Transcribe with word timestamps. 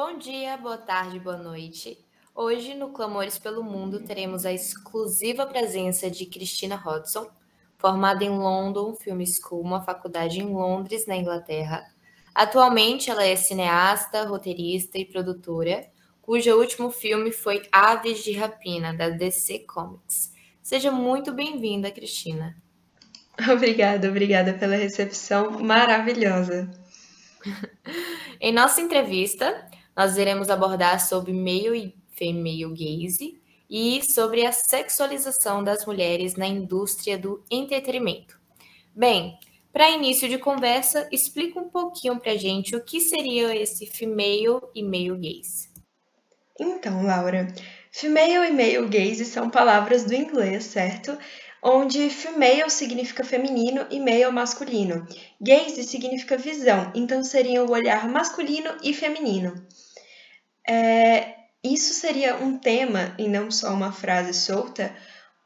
Bom 0.00 0.16
dia, 0.16 0.56
boa 0.56 0.78
tarde, 0.78 1.18
boa 1.18 1.36
noite. 1.36 1.98
Hoje, 2.32 2.72
no 2.72 2.90
Clamores 2.90 3.36
pelo 3.36 3.64
Mundo, 3.64 3.98
teremos 3.98 4.46
a 4.46 4.52
exclusiva 4.52 5.44
presença 5.44 6.08
de 6.08 6.24
Christina 6.24 6.76
Hodson, 6.76 7.28
formada 7.76 8.22
em 8.22 8.30
London 8.30 8.94
Film 8.94 9.24
School, 9.26 9.60
uma 9.60 9.82
faculdade 9.82 10.38
em 10.38 10.54
Londres, 10.54 11.04
na 11.08 11.16
Inglaterra. 11.16 11.84
Atualmente, 12.32 13.10
ela 13.10 13.24
é 13.24 13.34
cineasta, 13.34 14.24
roteirista 14.24 14.98
e 14.98 15.04
produtora, 15.04 15.84
cujo 16.22 16.56
último 16.56 16.92
filme 16.92 17.32
foi 17.32 17.66
Aves 17.72 18.22
de 18.22 18.34
Rapina, 18.34 18.94
da 18.94 19.08
DC 19.08 19.66
Comics. 19.66 20.32
Seja 20.62 20.92
muito 20.92 21.32
bem-vinda, 21.32 21.90
Cristina. 21.90 22.56
Obrigada, 23.52 24.08
obrigada 24.08 24.54
pela 24.54 24.76
recepção 24.76 25.58
maravilhosa. 25.58 26.70
em 28.40 28.52
nossa 28.52 28.80
entrevista, 28.80 29.67
nós 29.98 30.16
iremos 30.16 30.48
abordar 30.48 31.04
sobre 31.04 31.32
meio 31.32 31.74
e 31.74 31.92
female 32.12 32.68
gaze 32.68 33.36
e 33.68 34.00
sobre 34.04 34.46
a 34.46 34.52
sexualização 34.52 35.64
das 35.64 35.84
mulheres 35.84 36.36
na 36.36 36.46
indústria 36.46 37.18
do 37.18 37.42
entretenimento. 37.50 38.38
Bem, 38.94 39.36
para 39.72 39.90
início 39.90 40.28
de 40.28 40.38
conversa, 40.38 41.08
explica 41.10 41.58
um 41.58 41.68
pouquinho 41.68 42.16
para 42.20 42.36
gente 42.36 42.76
o 42.76 42.84
que 42.84 43.00
seria 43.00 43.56
esse 43.56 43.86
female 43.86 44.60
e 44.72 44.84
male 44.84 45.16
gaze. 45.16 45.68
Então, 46.60 47.04
Laura, 47.04 47.52
female 47.90 48.46
e 48.46 48.52
male 48.52 48.86
gaze 48.86 49.24
são 49.24 49.50
palavras 49.50 50.04
do 50.04 50.14
inglês, 50.14 50.62
certo? 50.62 51.18
onde 51.62 52.08
female 52.08 52.70
significa 52.70 53.24
feminino 53.24 53.86
e 53.90 53.98
male 53.98 54.30
masculino. 54.30 55.06
Gaze 55.40 55.82
significa 55.84 56.36
visão, 56.36 56.92
então 56.94 57.24
seria 57.24 57.64
o 57.64 57.70
olhar 57.70 58.08
masculino 58.08 58.76
e 58.82 58.94
feminino. 58.94 59.54
É, 60.68 61.34
isso 61.64 61.94
seria 61.94 62.36
um 62.36 62.58
tema 62.58 63.14
e 63.18 63.26
não 63.26 63.50
só 63.50 63.72
uma 63.72 63.90
frase 63.90 64.34
solta, 64.34 64.94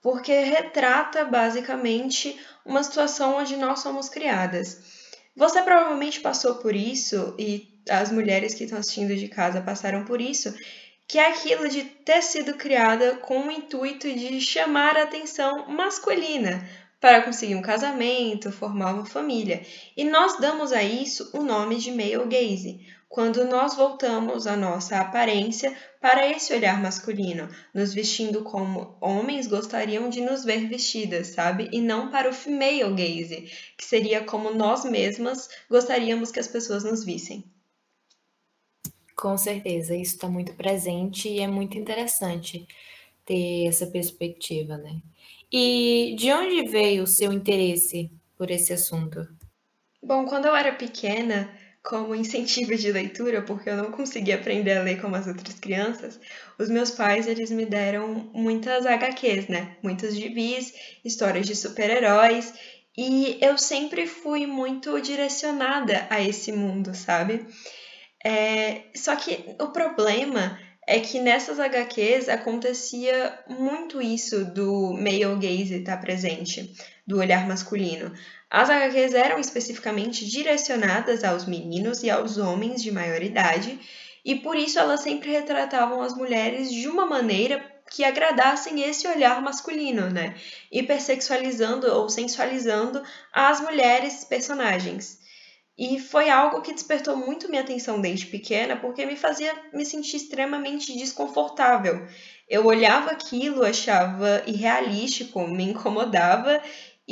porque 0.03 0.33
retrata 0.33 1.25
basicamente 1.25 2.39
uma 2.67 2.83
situação 2.83 3.37
onde 3.37 3.57
nós 3.57 3.81
somos 3.81 4.09
criadas. 4.09 5.01
Você 5.37 5.63
provavelmente 5.63 6.21
passou 6.21 6.57
por 6.57 6.75
isso 6.75 7.35
e 7.39 7.81
as 7.89 8.11
mulheres 8.11 8.55
que 8.55 8.65
estão 8.65 8.79
assistindo 8.79 9.17
de 9.17 9.29
casa 9.29 9.63
passaram 9.63 10.05
por 10.05 10.21
isso, 10.21 10.55
que 11.09 11.19
é 11.19 11.29
aquilo 11.29 11.69
de 11.69 11.85
ter 11.85 12.23
sido 12.23 12.55
criada 12.55 13.17
com 13.17 13.47
o 13.47 13.51
intuito 13.51 14.13
de 14.13 14.41
chamar 14.41 14.97
a 14.97 15.03
atenção 15.05 15.69
masculina 15.69 16.69
para 17.01 17.23
conseguir 17.23 17.55
um 17.55 17.63
casamento, 17.63 18.53
formar 18.53 18.95
uma 18.95 19.05
família. 19.05 19.65
E 19.97 20.05
nós 20.05 20.39
damos 20.39 20.73
a 20.73 20.83
isso 20.83 21.31
o 21.33 21.43
nome 21.43 21.77
de 21.77 21.91
male 21.91 22.27
gaze, 22.27 22.87
quando 23.13 23.45
nós 23.45 23.77
voltamos 23.77 24.47
a 24.47 24.57
nossa 24.57 24.99
aparência 24.99 25.77
para 26.01 26.27
esse 26.31 26.51
olhar 26.55 26.81
masculino, 26.81 27.47
nos 27.75 27.93
vestindo 27.93 28.43
como 28.43 28.97
homens 29.03 29.47
gostariam 29.47 30.09
de 30.09 30.23
nos 30.23 30.47
ver 30.47 30.67
vestidas, 30.67 31.27
sabe? 31.27 31.69
E 31.71 31.79
não 31.83 32.11
para 32.11 32.31
o 32.31 32.33
female 32.33 32.95
gaze, 32.95 33.53
que 33.77 33.85
seria 33.85 34.25
como 34.25 34.55
nós 34.55 34.87
mesmas 34.87 35.51
gostaríamos 35.69 36.33
que 36.33 36.41
as 36.41 36.49
pessoas 36.49 36.85
nos 36.85 37.05
vissem. 37.05 37.45
Com 39.15 39.37
certeza, 39.37 39.95
isso 39.95 40.15
está 40.15 40.27
muito 40.27 40.55
presente 40.55 41.29
e 41.29 41.41
é 41.41 41.47
muito 41.47 41.77
interessante 41.77 42.67
ter 43.27 43.67
essa 43.67 43.87
perspectiva, 43.87 44.79
né? 44.79 45.03
E 45.53 46.17
de 46.19 46.33
onde 46.33 46.67
veio 46.67 47.03
o 47.03 47.07
seu 47.07 47.31
interesse 47.31 48.11
por 48.39 48.51
esse 48.51 48.73
assunto? 48.73 49.29
Bom, 50.03 50.25
quando 50.25 50.47
eu 50.47 50.57
era 50.57 50.73
pequena, 50.73 51.55
como 51.83 52.15
incentivo 52.15 52.77
de 52.77 52.93
leitura, 52.93 53.43
porque 53.43 53.69
eu 53.69 53.77
não 53.77 53.91
conseguia 53.91 54.37
aprender 54.37 54.75
a 54.75 54.83
ler 54.83 55.01
como 55.01 55.17
as 55.17 55.27
outras 55.27 55.59
crianças, 55.59 56.21
os 56.59 56.69
meus 56.69 56.91
pais 56.91 57.27
eles 57.27 57.51
me 57.51 57.67
deram 57.67 58.31
muitas 58.33 58.87
HQs, 58.87 59.49
né? 59.49 59.77
Muitos 59.83 60.15
gibis, 60.15 60.73
histórias 61.05 61.47
de 61.47 61.57
super-heróis, 61.57 62.55
e 62.97 63.39
eu 63.41 63.59
sempre 63.59 64.07
fui 64.07 64.47
muito 64.47 65.01
direcionada 65.01 66.07
a 66.09 66.21
esse 66.21 66.53
mundo, 66.53 66.95
sabe? 66.95 67.45
É, 68.25 68.83
só 68.95 69.17
que 69.17 69.57
o 69.61 69.69
problema 69.69 70.57
é 70.87 71.01
que 71.01 71.21
nessas 71.21 71.59
HQs 71.59 72.29
acontecia 72.29 73.39
muito 73.49 74.03
isso 74.03 74.45
do 74.45 74.93
male 74.93 75.37
gaze 75.37 75.75
estar 75.77 75.97
presente, 75.99 76.73
do 77.07 77.19
olhar 77.19 77.47
masculino. 77.47 78.13
As 78.55 78.69
HQs 78.69 79.15
eram 79.15 79.39
especificamente 79.39 80.27
direcionadas 80.27 81.25
aos 81.25 81.47
meninos 81.47 82.03
e 82.03 82.11
aos 82.11 82.37
homens 82.37 82.83
de 82.83 82.93
maior 82.93 83.23
idade, 83.23 83.81
e 84.23 84.35
por 84.35 84.57
isso 84.57 84.79
elas 84.79 85.01
sempre 85.01 85.31
retratavam 85.31 86.03
as 86.03 86.15
mulheres 86.15 86.71
de 86.71 86.87
uma 86.87 87.07
maneira 87.07 87.65
que 87.91 88.05
agradassem 88.05 88.83
esse 88.83 89.09
olhar 89.09 89.41
masculino, 89.41 90.11
né? 90.11 90.35
Hipersexualizando 90.71 91.91
ou 91.91 92.11
sensualizando 92.11 93.03
as 93.33 93.59
mulheres 93.63 94.23
personagens. 94.23 95.19
E 95.77 95.99
foi 95.99 96.29
algo 96.29 96.61
que 96.61 96.75
despertou 96.75 97.17
muito 97.17 97.49
minha 97.49 97.63
atenção 97.63 98.03
desde 98.03 98.27
pequena, 98.27 98.77
porque 98.77 99.07
me 99.07 99.17
fazia 99.17 99.55
me 99.73 99.87
sentir 99.87 100.17
extremamente 100.17 100.95
desconfortável. 100.95 102.07
Eu 102.47 102.67
olhava 102.67 103.13
aquilo, 103.13 103.65
achava 103.65 104.43
irrealístico, 104.47 105.41
me 105.49 105.65
incomodava 105.65 106.63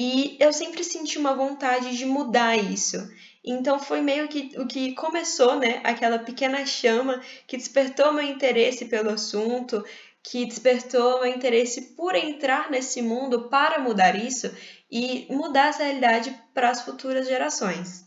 e 0.03 0.39
eu 0.41 0.51
sempre 0.51 0.83
senti 0.83 1.19
uma 1.19 1.35
vontade 1.35 1.95
de 1.95 2.07
mudar 2.07 2.57
isso. 2.57 2.97
Então 3.45 3.79
foi 3.79 4.01
meio 4.01 4.29
que 4.29 4.51
o 4.59 4.67
que 4.67 4.95
começou, 4.95 5.61
né, 5.61 5.83
aquela 5.85 6.19
pequena 6.19 6.65
chama 6.65 7.21
que 7.47 7.59
despertou 7.59 8.11
meu 8.11 8.25
interesse 8.25 8.87
pelo 8.87 9.11
assunto, 9.11 9.85
que 10.23 10.47
despertou 10.47 11.21
meu 11.21 11.27
interesse 11.31 11.95
por 11.95 12.15
entrar 12.15 12.71
nesse 12.71 13.03
mundo 13.03 13.51
para 13.51 13.79
mudar 13.79 14.17
isso 14.17 14.51
e 14.91 15.27
mudar 15.29 15.69
essa 15.69 15.85
realidade 15.85 16.35
para 16.55 16.71
as 16.71 16.81
futuras 16.81 17.29
gerações. 17.29 18.07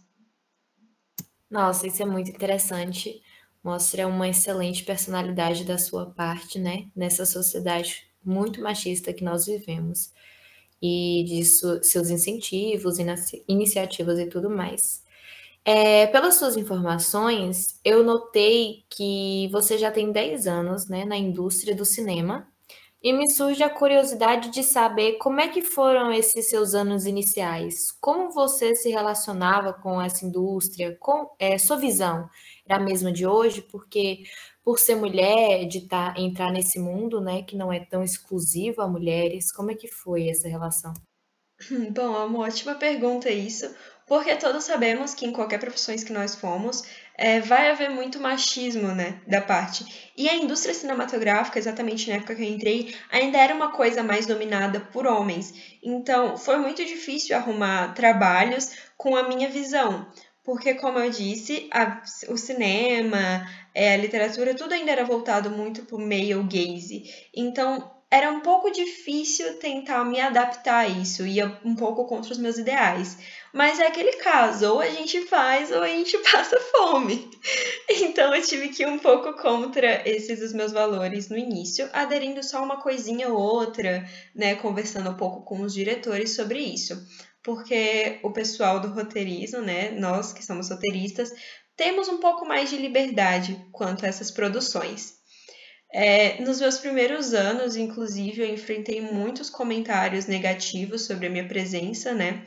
Nossa, 1.47 1.85
isso 1.85 2.01
é 2.01 2.07
muito 2.07 2.31
interessante. 2.31 3.21
Mostra 3.63 4.07
uma 4.07 4.27
excelente 4.27 4.83
personalidade 4.83 5.63
da 5.63 5.77
sua 5.77 6.09
parte, 6.09 6.57
né? 6.57 6.87
Nessa 6.95 7.23
sociedade 7.23 8.11
muito 8.25 8.59
machista 8.63 9.13
que 9.13 9.23
nós 9.23 9.45
vivemos. 9.45 10.11
E 10.85 11.23
de 11.25 11.45
seus 11.45 12.09
incentivos, 12.09 12.97
iniciativas 13.47 14.19
e 14.19 14.25
tudo 14.25 14.49
mais. 14.49 15.01
É, 15.65 16.07
pelas 16.07 16.35
suas 16.35 16.57
informações, 16.57 17.79
eu 17.85 18.03
notei 18.03 18.83
que 18.89 19.47
você 19.49 19.77
já 19.77 19.89
tem 19.89 20.11
10 20.11 20.45
anos 20.45 20.89
né, 20.89 21.05
na 21.05 21.15
indústria 21.15 21.73
do 21.73 21.85
cinema 21.85 22.45
e 23.01 23.13
me 23.13 23.29
surge 23.29 23.63
a 23.63 23.69
curiosidade 23.69 24.49
de 24.49 24.63
saber 24.63 25.13
como 25.19 25.39
é 25.39 25.47
que 25.49 25.61
foram 25.61 26.11
esses 26.11 26.49
seus 26.49 26.73
anos 26.73 27.05
iniciais. 27.05 27.91
Como 27.99 28.31
você 28.31 28.75
se 28.75 28.89
relacionava 28.89 29.73
com 29.73 30.01
essa 30.01 30.25
indústria? 30.25 30.97
Com 30.99 31.29
é, 31.39 31.57
sua 31.57 31.77
visão 31.77 32.29
era 32.65 32.77
a 32.77 32.83
mesma 32.83 33.11
de 33.11 33.25
hoje? 33.25 33.61
Porque 33.61 34.23
por 34.63 34.79
ser 34.79 34.95
mulher, 34.95 35.67
de 35.67 35.81
tá, 35.81 36.13
entrar 36.17 36.51
nesse 36.51 36.79
mundo, 36.79 37.19
né, 37.19 37.43
que 37.43 37.55
não 37.55 37.71
é 37.71 37.79
tão 37.79 38.03
exclusivo 38.03 38.81
a 38.81 38.87
mulheres, 38.87 39.51
como 39.51 39.71
é 39.71 39.75
que 39.75 39.87
foi 39.87 40.29
essa 40.29 40.47
relação? 40.47 40.93
Bom, 41.91 42.15
é 42.15 42.23
uma 42.23 42.39
ótima 42.39 42.75
pergunta 42.75 43.29
isso, 43.29 43.73
porque 44.07 44.35
todos 44.35 44.63
sabemos 44.63 45.13
que 45.13 45.25
em 45.25 45.33
qualquer 45.33 45.59
profissão 45.59 45.95
que 45.95 46.13
nós 46.13 46.35
fomos, 46.35 46.83
é, 47.15 47.39
vai 47.39 47.69
haver 47.69 47.89
muito 47.89 48.19
machismo, 48.19 48.89
né, 48.89 49.21
da 49.27 49.41
parte. 49.41 50.11
E 50.17 50.27
a 50.29 50.35
indústria 50.35 50.73
cinematográfica, 50.73 51.59
exatamente 51.59 52.09
na 52.09 52.15
época 52.15 52.35
que 52.35 52.41
eu 52.41 52.47
entrei, 52.47 52.95
ainda 53.11 53.37
era 53.37 53.53
uma 53.53 53.71
coisa 53.71 54.01
mais 54.01 54.25
dominada 54.25 54.79
por 54.79 55.05
homens. 55.05 55.53
Então, 55.83 56.37
foi 56.37 56.57
muito 56.57 56.83
difícil 56.83 57.35
arrumar 57.35 57.93
trabalhos 57.93 58.71
com 58.97 59.15
a 59.15 59.27
minha 59.27 59.49
visão. 59.49 60.07
Porque, 60.43 60.73
como 60.73 60.99
eu 60.99 61.09
disse, 61.09 61.69
a, 61.71 62.01
o 62.27 62.37
cinema, 62.37 63.47
é, 63.73 63.93
a 63.93 63.97
literatura, 63.97 64.53
tudo 64.53 64.73
ainda 64.73 64.91
era 64.91 65.05
voltado 65.05 65.49
muito 65.49 65.83
para 65.83 65.95
o 65.95 65.99
male 65.99 66.33
gaze. 66.43 67.03
Então, 67.33 67.89
era 68.13 68.29
um 68.29 68.41
pouco 68.41 68.69
difícil 68.69 69.57
tentar 69.57 70.05
me 70.05 70.19
adaptar 70.19 70.81
a 70.81 70.87
isso, 70.87 71.25
ia 71.25 71.59
um 71.65 71.73
pouco 71.75 72.05
contra 72.05 72.31
os 72.31 72.37
meus 72.37 72.59
ideais. 72.59 73.17
Mas 73.51 73.79
é 73.79 73.87
aquele 73.87 74.13
caso, 74.17 74.73
ou 74.73 74.79
a 74.79 74.87
gente 74.87 75.21
faz 75.25 75.71
ou 75.71 75.81
a 75.81 75.87
gente 75.87 76.15
passa 76.31 76.59
fome. 76.59 77.27
Então 77.89 78.35
eu 78.35 78.41
tive 78.43 78.69
que 78.69 78.83
ir 78.83 78.87
um 78.87 78.99
pouco 78.99 79.33
contra 79.33 80.07
esses 80.07 80.43
os 80.43 80.53
meus 80.53 80.71
valores 80.71 81.27
no 81.29 81.37
início, 81.37 81.89
aderindo 81.91 82.43
só 82.43 82.63
uma 82.63 82.79
coisinha 82.79 83.29
ou 83.29 83.39
outra, 83.39 84.07
né, 84.35 84.53
conversando 84.55 85.09
um 85.09 85.17
pouco 85.17 85.41
com 85.41 85.61
os 85.61 85.73
diretores 85.73 86.35
sobre 86.35 86.59
isso. 86.59 86.95
Porque 87.43 88.19
o 88.23 88.31
pessoal 88.31 88.79
do 88.79 88.87
roteirismo, 88.87 89.61
né, 89.61 89.91
nós 89.91 90.31
que 90.31 90.45
somos 90.45 90.69
roteiristas, 90.69 91.29
temos 91.75 92.07
um 92.07 92.19
pouco 92.19 92.45
mais 92.45 92.69
de 92.69 92.77
liberdade 92.77 93.65
quanto 93.71 94.05
a 94.05 94.07
essas 94.07 94.31
produções. 94.31 95.15
É, 95.91 96.41
nos 96.41 96.59
meus 96.59 96.79
primeiros 96.79 97.33
anos, 97.33 97.75
inclusive, 97.75 98.41
eu 98.41 98.51
enfrentei 98.51 98.99
muitos 98.99 99.49
comentários 99.49 100.25
negativos 100.25 101.05
sobre 101.05 101.27
a 101.27 101.29
minha 101.29 101.47
presença, 101.47 102.13
né? 102.13 102.43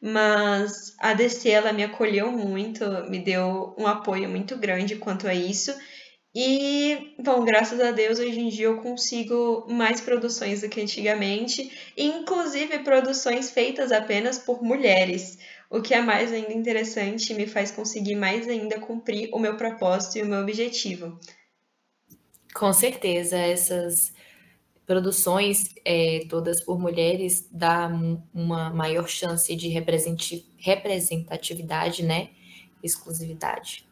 Mas 0.00 0.94
a 1.00 1.14
DC 1.14 1.48
ela 1.48 1.72
me 1.72 1.82
acolheu 1.82 2.30
muito, 2.30 2.84
me 3.10 3.18
deu 3.18 3.74
um 3.78 3.86
apoio 3.86 4.28
muito 4.28 4.56
grande 4.56 4.96
quanto 4.96 5.26
a 5.26 5.34
isso. 5.34 5.74
E, 6.34 7.14
bom, 7.16 7.44
graças 7.44 7.80
a 7.80 7.92
Deus, 7.92 8.18
hoje 8.18 8.40
em 8.40 8.48
dia 8.48 8.66
eu 8.66 8.82
consigo 8.82 9.64
mais 9.68 10.00
produções 10.00 10.62
do 10.62 10.68
que 10.68 10.80
antigamente, 10.80 11.70
inclusive 11.96 12.80
produções 12.80 13.52
feitas 13.52 13.92
apenas 13.92 14.36
por 14.36 14.60
mulheres, 14.60 15.38
o 15.70 15.80
que 15.80 15.94
é 15.94 16.00
mais 16.00 16.32
ainda 16.32 16.52
interessante 16.52 17.32
e 17.32 17.36
me 17.36 17.46
faz 17.46 17.70
conseguir 17.70 18.16
mais 18.16 18.48
ainda 18.48 18.80
cumprir 18.80 19.28
o 19.32 19.38
meu 19.38 19.56
propósito 19.56 20.18
e 20.18 20.22
o 20.22 20.26
meu 20.26 20.40
objetivo. 20.40 21.16
Com 22.52 22.72
certeza, 22.72 23.36
essas 23.36 24.12
produções 24.84 25.72
é, 25.84 26.26
todas 26.28 26.60
por 26.60 26.80
mulheres 26.80 27.48
dá 27.50 27.88
uma 28.34 28.70
maior 28.70 29.08
chance 29.08 29.54
de 29.54 29.68
representatividade, 29.68 32.02
né? 32.02 32.30
Exclusividade. 32.82 33.86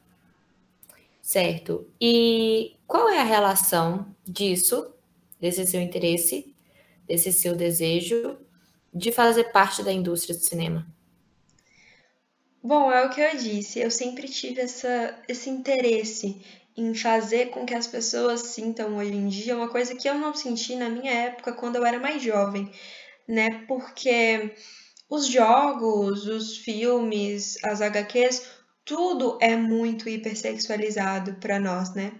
Certo. 1.22 1.88
E 2.00 2.76
qual 2.84 3.08
é 3.08 3.20
a 3.20 3.24
relação 3.24 4.14
disso, 4.26 4.92
desse 5.40 5.64
seu 5.66 5.80
interesse, 5.80 6.52
desse 7.06 7.32
seu 7.32 7.54
desejo 7.54 8.36
de 8.92 9.12
fazer 9.12 9.44
parte 9.52 9.84
da 9.84 9.92
indústria 9.92 10.36
do 10.36 10.42
cinema? 10.42 10.86
Bom, 12.62 12.90
é 12.90 13.06
o 13.06 13.10
que 13.10 13.20
eu 13.20 13.36
disse. 13.36 13.78
Eu 13.78 13.90
sempre 13.90 14.28
tive 14.28 14.60
essa, 14.60 15.16
esse 15.28 15.48
interesse 15.48 16.44
em 16.76 16.94
fazer 16.94 17.50
com 17.50 17.64
que 17.64 17.74
as 17.74 17.86
pessoas 17.86 18.40
sintam 18.40 18.96
hoje 18.96 19.12
em 19.12 19.28
dia 19.28 19.56
uma 19.56 19.68
coisa 19.68 19.94
que 19.94 20.08
eu 20.08 20.14
não 20.14 20.34
senti 20.34 20.74
na 20.74 20.88
minha 20.88 21.12
época 21.12 21.52
quando 21.52 21.76
eu 21.76 21.84
era 21.84 21.98
mais 21.98 22.22
jovem, 22.22 22.70
né? 23.28 23.64
Porque 23.68 24.54
os 25.08 25.26
jogos, 25.26 26.26
os 26.26 26.56
filmes, 26.56 27.62
as 27.64 27.80
HQs, 27.80 28.61
tudo 28.84 29.38
é 29.40 29.56
muito 29.56 30.08
hipersexualizado 30.08 31.34
para 31.34 31.58
nós, 31.58 31.94
né? 31.94 32.12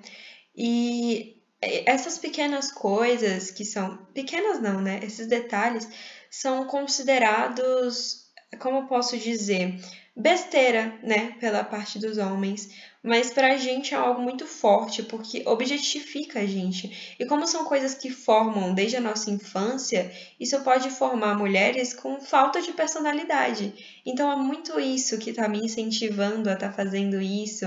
E 0.56 1.42
essas 1.60 2.18
pequenas 2.18 2.72
coisas 2.72 3.50
que 3.50 3.64
são 3.64 3.96
pequenas 4.12 4.60
não, 4.60 4.80
né? 4.80 5.00
Esses 5.02 5.26
detalhes 5.26 5.88
são 6.30 6.66
considerados, 6.66 8.26
como 8.58 8.78
eu 8.78 8.86
posso 8.86 9.16
dizer, 9.16 9.80
besteira, 10.14 10.98
né, 11.02 11.36
pela 11.40 11.64
parte 11.64 11.98
dos 11.98 12.18
homens, 12.18 12.68
mas 13.02 13.30
pra 13.30 13.56
gente 13.56 13.94
é 13.94 13.96
algo 13.96 14.20
muito 14.20 14.46
forte, 14.46 15.02
porque 15.02 15.42
objetifica 15.46 16.40
a 16.40 16.46
gente. 16.46 17.16
E 17.18 17.26
como 17.26 17.46
são 17.46 17.64
coisas 17.64 17.94
que 17.94 18.10
formam 18.10 18.74
desde 18.74 18.96
a 18.96 19.00
nossa 19.00 19.30
infância, 19.30 20.12
isso 20.38 20.60
pode 20.60 20.90
formar 20.90 21.36
mulheres 21.36 21.94
com 21.94 22.20
falta 22.20 22.60
de 22.60 22.72
personalidade. 22.72 24.00
Então 24.04 24.30
é 24.30 24.36
muito 24.36 24.78
isso 24.78 25.18
que 25.18 25.32
tá 25.32 25.48
me 25.48 25.64
incentivando 25.64 26.48
a 26.48 26.52
estar 26.52 26.68
tá 26.68 26.72
fazendo 26.74 27.20
isso 27.20 27.66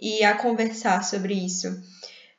e 0.00 0.24
a 0.24 0.36
conversar 0.36 1.04
sobre 1.04 1.34
isso. 1.34 1.68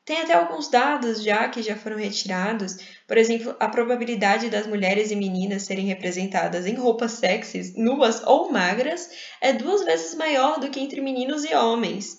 Tem 0.03 0.19
até 0.21 0.33
alguns 0.33 0.68
dados 0.68 1.24
já 1.24 1.48
que 1.48 1.62
já 1.62 1.75
foram 1.75 1.98
retirados. 1.98 2.77
Por 3.07 3.18
exemplo, 3.18 3.56
a 3.59 3.69
probabilidade 3.69 4.50
das 4.50 4.65
mulheres 4.65 5.12
e 5.12 5.15
meninas 5.15 5.63
serem 5.63 5.86
representadas 5.86 6.65
em 6.65 6.74
roupas 6.74 7.13
sexys, 7.13 7.75
nuas 7.75 8.24
ou 8.24 8.51
magras, 8.51 9.09
é 9.39 9.53
duas 9.53 9.83
vezes 9.86 10.15
maior 10.15 10.59
do 10.59 10.69
que 10.71 10.80
entre 10.80 11.01
meninos 11.01 11.44
e 11.45 11.53
homens. 11.53 12.18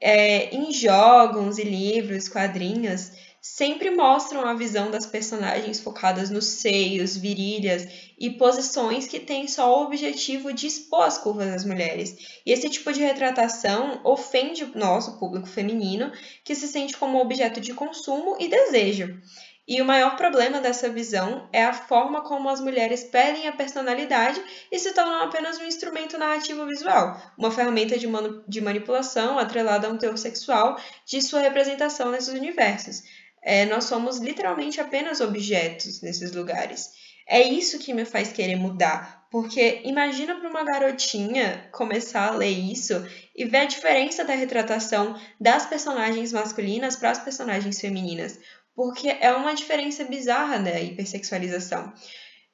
É, 0.00 0.54
em 0.54 0.72
jogos 0.72 1.58
e 1.58 1.64
livros, 1.64 2.28
quadrinhos, 2.28 3.12
sempre 3.42 3.90
mostram 3.90 4.46
a 4.46 4.54
visão 4.54 4.88
das 4.88 5.04
personagens 5.04 5.80
focadas 5.80 6.30
nos 6.30 6.44
seios, 6.44 7.16
virilhas 7.16 7.88
e 8.16 8.30
posições 8.30 9.08
que 9.08 9.18
têm 9.18 9.48
só 9.48 9.80
o 9.80 9.84
objetivo 9.84 10.52
de 10.52 10.68
expor 10.68 11.02
as 11.02 11.18
curvas 11.18 11.48
das 11.48 11.64
mulheres. 11.64 12.40
E 12.46 12.52
esse 12.52 12.70
tipo 12.70 12.92
de 12.92 13.00
retratação 13.00 14.00
ofende 14.04 14.62
o 14.62 14.78
nosso 14.78 15.18
público 15.18 15.48
feminino, 15.48 16.12
que 16.44 16.54
se 16.54 16.68
sente 16.68 16.96
como 16.96 17.20
objeto 17.20 17.60
de 17.60 17.74
consumo 17.74 18.36
e 18.38 18.46
desejo. 18.46 19.20
E 19.66 19.80
o 19.80 19.84
maior 19.84 20.16
problema 20.16 20.60
dessa 20.60 20.88
visão 20.88 21.48
é 21.52 21.64
a 21.64 21.72
forma 21.72 22.22
como 22.22 22.48
as 22.48 22.60
mulheres 22.60 23.04
perdem 23.04 23.48
a 23.48 23.52
personalidade 23.52 24.40
e 24.70 24.78
se 24.78 24.92
tornam 24.92 25.22
apenas 25.22 25.58
um 25.58 25.64
instrumento 25.64 26.18
narrativo 26.18 26.64
visual, 26.66 27.20
uma 27.36 27.50
ferramenta 27.50 27.98
de, 27.98 28.06
de 28.46 28.60
manipulação 28.60 29.38
atrelada 29.38 29.88
a 29.88 29.90
um 29.90 29.98
teor 29.98 30.18
sexual 30.18 30.76
de 31.06 31.20
sua 31.22 31.40
representação 31.40 32.10
nesses 32.10 32.34
universos 32.34 33.02
é, 33.42 33.64
nós 33.66 33.84
somos 33.84 34.18
literalmente 34.18 34.80
apenas 34.80 35.20
objetos 35.20 36.00
nesses 36.00 36.32
lugares. 36.32 36.90
É 37.28 37.40
isso 37.40 37.78
que 37.78 37.94
me 37.94 38.04
faz 38.04 38.32
querer 38.32 38.56
mudar, 38.56 39.26
porque 39.30 39.80
imagina 39.84 40.34
para 40.34 40.48
uma 40.48 40.64
garotinha 40.64 41.68
começar 41.72 42.28
a 42.28 42.36
ler 42.36 42.50
isso 42.50 42.94
e 43.34 43.44
ver 43.44 43.58
a 43.58 43.64
diferença 43.64 44.24
da 44.24 44.34
retratação 44.34 45.18
das 45.40 45.66
personagens 45.66 46.32
masculinas 46.32 46.96
para 46.96 47.10
as 47.10 47.18
personagens 47.18 47.80
femininas, 47.80 48.38
porque 48.74 49.08
é 49.08 49.32
uma 49.32 49.54
diferença 49.54 50.04
bizarra 50.04 50.58
da 50.58 50.80
hipersexualização. 50.80 51.92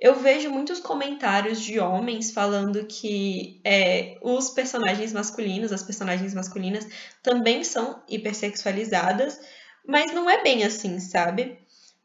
Eu 0.00 0.14
vejo 0.14 0.48
muitos 0.48 0.78
comentários 0.78 1.60
de 1.60 1.80
homens 1.80 2.30
falando 2.30 2.86
que 2.86 3.60
é, 3.64 4.16
os 4.22 4.50
personagens 4.50 5.12
masculinos, 5.12 5.72
as 5.72 5.82
personagens 5.82 6.32
masculinas, 6.34 6.86
também 7.20 7.64
são 7.64 8.00
hipersexualizadas, 8.08 9.40
mas 9.88 10.12
não 10.12 10.28
é 10.28 10.42
bem 10.42 10.64
assim, 10.64 11.00
sabe? 11.00 11.58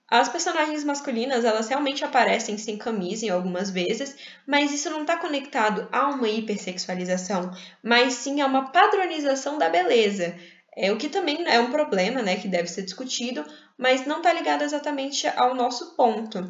As 0.09 0.29
personagens 0.29 0.85
masculinas, 0.85 1.43
elas 1.43 1.67
realmente 1.67 2.05
aparecem 2.05 2.57
sem 2.57 2.77
camisa 2.77 3.25
em 3.25 3.29
algumas 3.29 3.69
vezes, 3.69 4.15
mas 4.47 4.71
isso 4.71 4.89
não 4.89 5.01
está 5.01 5.17
conectado 5.17 5.89
a 5.91 6.07
uma 6.09 6.29
hipersexualização, 6.29 7.51
mas 7.83 8.13
sim 8.13 8.39
a 8.39 8.45
uma 8.45 8.71
padronização 8.71 9.57
da 9.57 9.67
beleza. 9.69 10.33
É 10.77 10.91
o 10.91 10.97
que 10.97 11.09
também 11.09 11.45
é 11.45 11.59
um 11.59 11.71
problema, 11.71 12.21
né, 12.21 12.37
que 12.37 12.47
deve 12.47 12.67
ser 12.67 12.83
discutido, 12.83 13.43
mas 13.77 14.05
não 14.05 14.17
está 14.17 14.31
ligado 14.31 14.63
exatamente 14.63 15.27
ao 15.27 15.53
nosso 15.53 15.95
ponto. 15.95 16.47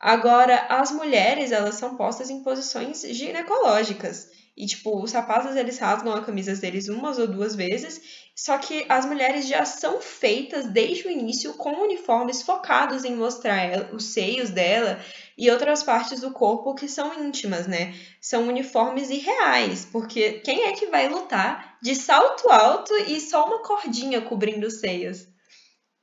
Agora, 0.00 0.66
as 0.68 0.90
mulheres, 0.90 1.52
elas 1.52 1.74
são 1.74 1.96
postas 1.96 2.30
em 2.30 2.42
posições 2.42 3.02
ginecológicas. 3.02 4.30
E, 4.54 4.66
tipo, 4.66 5.02
os 5.02 5.12
rapazes, 5.12 5.56
eles 5.56 5.78
rasgam 5.78 6.12
a 6.12 6.22
camisa 6.22 6.54
deles 6.54 6.88
umas 6.88 7.18
ou 7.18 7.26
duas 7.26 7.54
vezes, 7.56 8.28
só 8.36 8.58
que 8.58 8.84
as 8.86 9.06
mulheres 9.06 9.48
já 9.48 9.64
são 9.64 9.98
feitas 10.00 10.66
desde 10.66 11.08
o 11.08 11.10
início 11.10 11.54
com 11.54 11.70
uniformes 11.70 12.42
focados 12.42 13.02
em 13.04 13.16
mostrar 13.16 13.94
os 13.94 14.12
seios 14.12 14.50
dela 14.50 15.00
e 15.38 15.50
outras 15.50 15.82
partes 15.82 16.20
do 16.20 16.32
corpo 16.32 16.74
que 16.74 16.86
são 16.86 17.24
íntimas, 17.24 17.66
né? 17.66 17.94
São 18.20 18.46
uniformes 18.46 19.08
irreais, 19.08 19.86
porque 19.90 20.40
quem 20.40 20.64
é 20.64 20.72
que 20.72 20.86
vai 20.86 21.08
lutar 21.08 21.78
de 21.82 21.94
salto 21.94 22.50
alto 22.50 22.94
e 23.08 23.20
só 23.20 23.46
uma 23.46 23.62
cordinha 23.62 24.20
cobrindo 24.20 24.66
os 24.66 24.80
seios? 24.80 25.26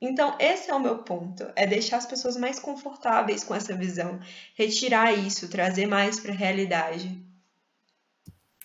Então, 0.02 0.36
esse 0.40 0.70
é 0.70 0.74
o 0.74 0.80
meu 0.80 1.04
ponto, 1.04 1.46
é 1.54 1.66
deixar 1.66 1.98
as 1.98 2.06
pessoas 2.06 2.36
mais 2.36 2.58
confortáveis 2.58 3.44
com 3.44 3.54
essa 3.54 3.76
visão, 3.76 4.18
retirar 4.56 5.12
isso, 5.12 5.48
trazer 5.48 5.86
mais 5.86 6.18
para 6.18 6.32
a 6.32 6.36
realidade. 6.36 7.29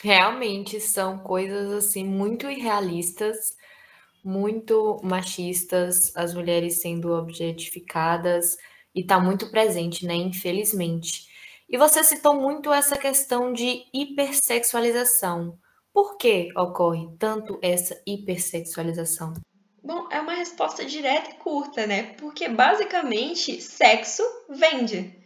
Realmente 0.03 0.79
são 0.79 1.19
coisas 1.19 1.71
assim 1.71 2.03
muito 2.03 2.49
irrealistas, 2.49 3.55
muito 4.23 4.99
machistas, 5.03 6.15
as 6.15 6.33
mulheres 6.33 6.81
sendo 6.81 7.13
objetificadas 7.13 8.57
e 8.93 9.01
está 9.01 9.19
muito 9.19 9.49
presente, 9.51 10.05
né? 10.05 10.15
Infelizmente. 10.15 11.27
E 11.69 11.77
você 11.77 12.03
citou 12.03 12.35
muito 12.35 12.71
essa 12.71 12.97
questão 12.97 13.51
de 13.51 13.83
hipersexualização. 13.93 15.57
Por 15.93 16.17
que 16.17 16.49
ocorre 16.57 17.07
tanto 17.17 17.57
essa 17.61 17.99
hipersexualização? 18.05 19.33
Bom, 19.83 20.07
é 20.11 20.19
uma 20.19 20.33
resposta 20.33 20.83
direta 20.83 21.29
e 21.31 21.35
curta, 21.35 21.85
né? 21.85 22.13
Porque 22.17 22.49
basicamente 22.49 23.61
sexo 23.61 24.23
vende. 24.49 25.24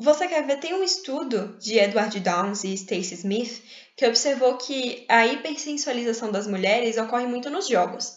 Você 0.00 0.26
quer 0.26 0.46
ver? 0.46 0.58
Tem 0.60 0.72
um 0.72 0.82
estudo 0.82 1.58
de 1.58 1.78
Edward 1.78 2.18
Downs 2.20 2.64
e 2.64 2.72
Stacy 2.72 3.16
Smith 3.16 3.62
que 3.94 4.06
observou 4.06 4.56
que 4.56 5.04
a 5.06 5.26
hipersensualização 5.26 6.32
das 6.32 6.46
mulheres 6.46 6.96
ocorre 6.96 7.26
muito 7.26 7.50
nos 7.50 7.68
jogos. 7.68 8.16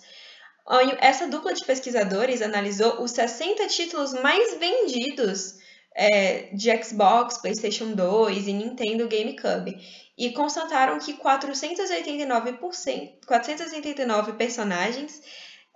Essa 1.02 1.28
dupla 1.28 1.54
de 1.54 1.66
pesquisadores 1.66 2.42
analisou 2.42 3.04
os 3.04 3.12
60 3.12 3.68
títulos 3.68 4.14
mais 4.14 4.58
vendidos 4.58 5.56
é, 5.94 6.44
de 6.54 6.72
Xbox, 6.82 7.40
PlayStation 7.40 7.92
2 7.92 8.48
e 8.48 8.54
Nintendo 8.54 9.10
GameCube 9.10 9.78
e 10.18 10.32
constataram 10.32 10.98
que 11.00 11.16
489%, 11.16 13.26
489 13.28 14.34
personagens 14.34 15.22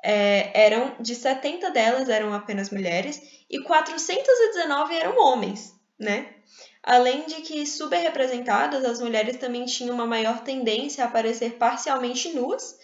é, 0.02 0.52
eram 0.54 0.96
de 1.02 1.14
70 1.14 1.70
delas 1.72 2.08
eram 2.08 2.34
apenas 2.34 2.70
mulheres 2.70 3.22
e 3.50 3.62
419 3.62 4.96
eram 4.96 5.18
homens 5.18 5.76
né? 6.00 6.34
Além 6.84 7.26
de 7.26 7.42
que, 7.42 7.66
subrepresentadas, 7.66 8.86
as 8.86 9.02
mulheres 9.02 9.38
também 9.38 9.66
tinham 9.66 9.94
uma 9.94 10.06
maior 10.06 10.42
tendência 10.44 11.04
a 11.04 11.08
aparecer 11.08 11.58
parcialmente 11.58 12.34
nuas, 12.34 12.78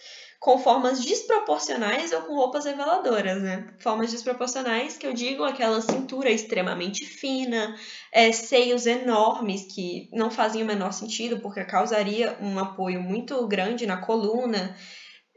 com 0.44 0.58
formas 0.58 1.00
desproporcionais 1.00 2.12
ou 2.12 2.20
com 2.20 2.34
roupas 2.34 2.66
reveladoras, 2.66 3.42
né? 3.42 3.74
Formas 3.78 4.10
desproporcionais, 4.10 4.98
que 4.98 5.06
eu 5.06 5.14
digo, 5.14 5.42
aquela 5.42 5.80
cintura 5.80 6.30
extremamente 6.30 7.06
fina, 7.06 7.74
é, 8.12 8.30
seios 8.30 8.84
enormes 8.84 9.64
que 9.74 10.10
não 10.12 10.30
faziam 10.30 10.64
o 10.64 10.66
menor 10.66 10.92
sentido, 10.92 11.40
porque 11.40 11.64
causaria 11.64 12.36
um 12.42 12.58
apoio 12.58 13.00
muito 13.00 13.46
grande 13.48 13.86
na 13.86 13.96
coluna, 13.96 14.76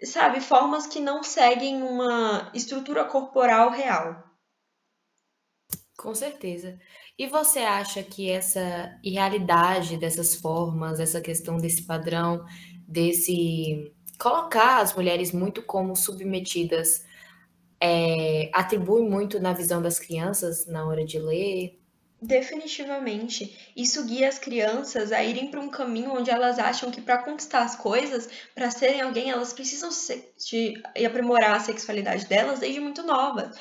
sabe, 0.04 0.42
formas 0.42 0.86
que 0.86 1.00
não 1.00 1.24
seguem 1.24 1.82
uma 1.82 2.52
estrutura 2.54 3.06
corporal 3.06 3.70
real. 3.70 4.24
Com 5.98 6.14
certeza. 6.14 6.78
E 7.18 7.26
você 7.28 7.60
acha 7.60 8.04
que 8.04 8.30
essa 8.30 8.96
irrealidade 9.04 9.98
dessas 9.98 10.36
formas, 10.36 11.00
essa 11.00 11.20
questão 11.20 11.58
desse 11.58 11.84
padrão, 11.84 12.46
desse 12.88 13.92
colocar 14.20 14.82
as 14.82 14.94
mulheres 14.94 15.32
muito 15.32 15.62
como 15.64 15.96
submetidas, 15.96 17.04
é, 17.82 18.50
atribui 18.54 19.02
muito 19.02 19.40
na 19.40 19.54
visão 19.54 19.82
das 19.82 20.00
crianças 20.00 20.66
na 20.68 20.86
hora 20.86 21.04
de 21.06 21.20
ler? 21.20 21.80
Definitivamente. 22.20 23.72
Isso 23.76 24.04
guia 24.06 24.28
as 24.28 24.40
crianças 24.40 25.12
a 25.12 25.24
irem 25.24 25.52
para 25.52 25.60
um 25.60 25.70
caminho 25.70 26.14
onde 26.14 26.32
elas 26.32 26.58
acham 26.58 26.90
que 26.90 27.00
para 27.00 27.20
conquistar 27.20 27.62
as 27.62 27.76
coisas, 27.76 28.28
para 28.56 28.72
serem 28.72 29.02
alguém, 29.02 29.30
elas 29.30 29.54
precisam 29.54 29.92
se, 29.92 30.28
de, 30.50 30.82
aprimorar 31.06 31.56
a 31.56 31.60
sexualidade 31.60 32.26
delas 32.26 32.60
desde 32.60 32.80
muito 32.80 33.04
novas. 33.04 33.56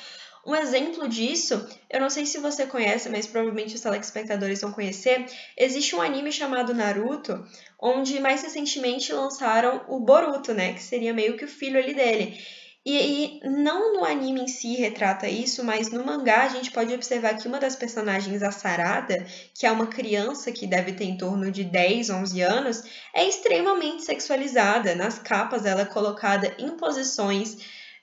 Um 0.47 0.55
exemplo 0.55 1.09
disso, 1.09 1.67
eu 1.89 1.99
não 1.99 2.09
sei 2.09 2.25
se 2.25 2.37
você 2.37 2.65
conhece, 2.65 3.09
mas 3.09 3.27
provavelmente 3.27 3.75
os 3.75 3.81
telespectadores 3.81 4.61
vão 4.61 4.71
conhecer, 4.71 5.25
existe 5.57 5.93
um 5.93 6.01
anime 6.01 6.31
chamado 6.31 6.73
Naruto, 6.73 7.45
onde 7.77 8.17
mais 8.21 8.43
recentemente 8.43 9.11
lançaram 9.11 9.83
o 9.89 9.99
Boruto, 9.99 10.53
né, 10.53 10.71
que 10.71 10.81
seria 10.81 11.13
meio 11.13 11.35
que 11.35 11.43
o 11.43 11.49
filho 11.49 11.77
ali 11.77 11.93
dele. 11.93 12.39
E, 12.85 13.41
e, 13.43 13.49
não 13.49 13.95
no 13.95 14.05
anime 14.05 14.43
em 14.43 14.47
si 14.47 14.75
retrata 14.75 15.27
isso, 15.27 15.65
mas 15.65 15.91
no 15.91 16.05
mangá 16.05 16.43
a 16.43 16.47
gente 16.47 16.71
pode 16.71 16.93
observar 16.93 17.35
que 17.35 17.45
uma 17.45 17.59
das 17.59 17.75
personagens, 17.75 18.41
a 18.41 18.49
Sarada, 18.49 19.27
que 19.53 19.65
é 19.65 19.71
uma 19.73 19.87
criança 19.87 20.49
que 20.53 20.65
deve 20.65 20.93
ter 20.93 21.03
em 21.03 21.17
torno 21.17 21.51
de 21.51 21.65
10, 21.65 22.09
11 22.09 22.41
anos, 22.41 22.83
é 23.13 23.27
extremamente 23.27 24.03
sexualizada. 24.03 24.95
Nas 24.95 25.19
capas 25.19 25.65
ela 25.65 25.81
é 25.81 25.85
colocada 25.85 26.55
em 26.57 26.77
posições 26.77 27.57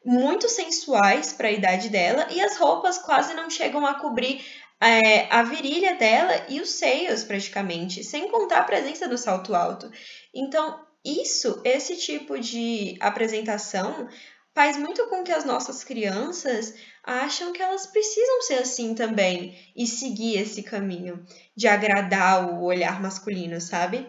muito 0.04 0.48
sensuais 0.48 1.32
para 1.32 1.48
a 1.48 1.52
idade 1.52 1.88
dela 1.88 2.26
e 2.30 2.40
as 2.40 2.56
roupas 2.56 2.98
quase 2.98 3.34
não 3.34 3.48
chegam 3.48 3.86
a 3.86 3.94
cobrir 3.94 4.44
é, 4.80 5.32
a 5.32 5.42
virilha 5.42 5.94
dela 5.94 6.46
e 6.48 6.60
os 6.60 6.70
seios 6.70 7.24
praticamente, 7.24 8.04
sem 8.04 8.28
contar 8.28 8.58
a 8.58 8.64
presença 8.64 9.08
do 9.08 9.16
salto 9.16 9.54
alto. 9.54 9.90
Então, 10.34 10.84
isso, 11.04 11.60
esse 11.64 11.96
tipo 11.96 12.38
de 12.38 12.96
apresentação 13.00 14.08
faz 14.54 14.76
muito 14.76 15.06
com 15.08 15.24
que 15.24 15.32
as 15.32 15.44
nossas 15.44 15.82
crianças 15.82 16.74
acham 17.02 17.52
que 17.52 17.60
elas 17.60 17.86
precisam 17.86 18.42
ser 18.42 18.54
assim 18.54 18.94
também 18.94 19.58
e 19.74 19.86
seguir 19.86 20.38
esse 20.38 20.62
caminho 20.62 21.24
de 21.56 21.66
agradar 21.66 22.48
o 22.48 22.62
olhar 22.62 23.02
masculino, 23.02 23.60
sabe? 23.60 24.06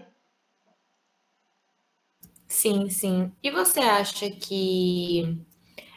Sim, 2.48 2.90
sim. 2.90 3.32
E 3.44 3.50
você 3.50 3.80
acha 3.80 4.30
que 4.30 5.46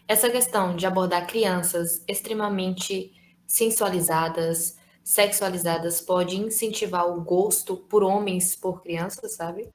essa 0.09 0.31
questão 0.31 0.75
de 0.75 0.87
abordar 0.87 1.27
crianças 1.27 2.03
extremamente 2.09 3.13
sensualizadas, 3.47 4.77
sexualizadas, 5.05 6.01
pode 6.01 6.37
incentivar 6.37 7.07
o 7.07 7.21
gosto 7.21 7.77
por 7.77 8.03
homens 8.03 8.57
por 8.57 8.83
crianças, 8.83 9.37
sabe? 9.37 9.69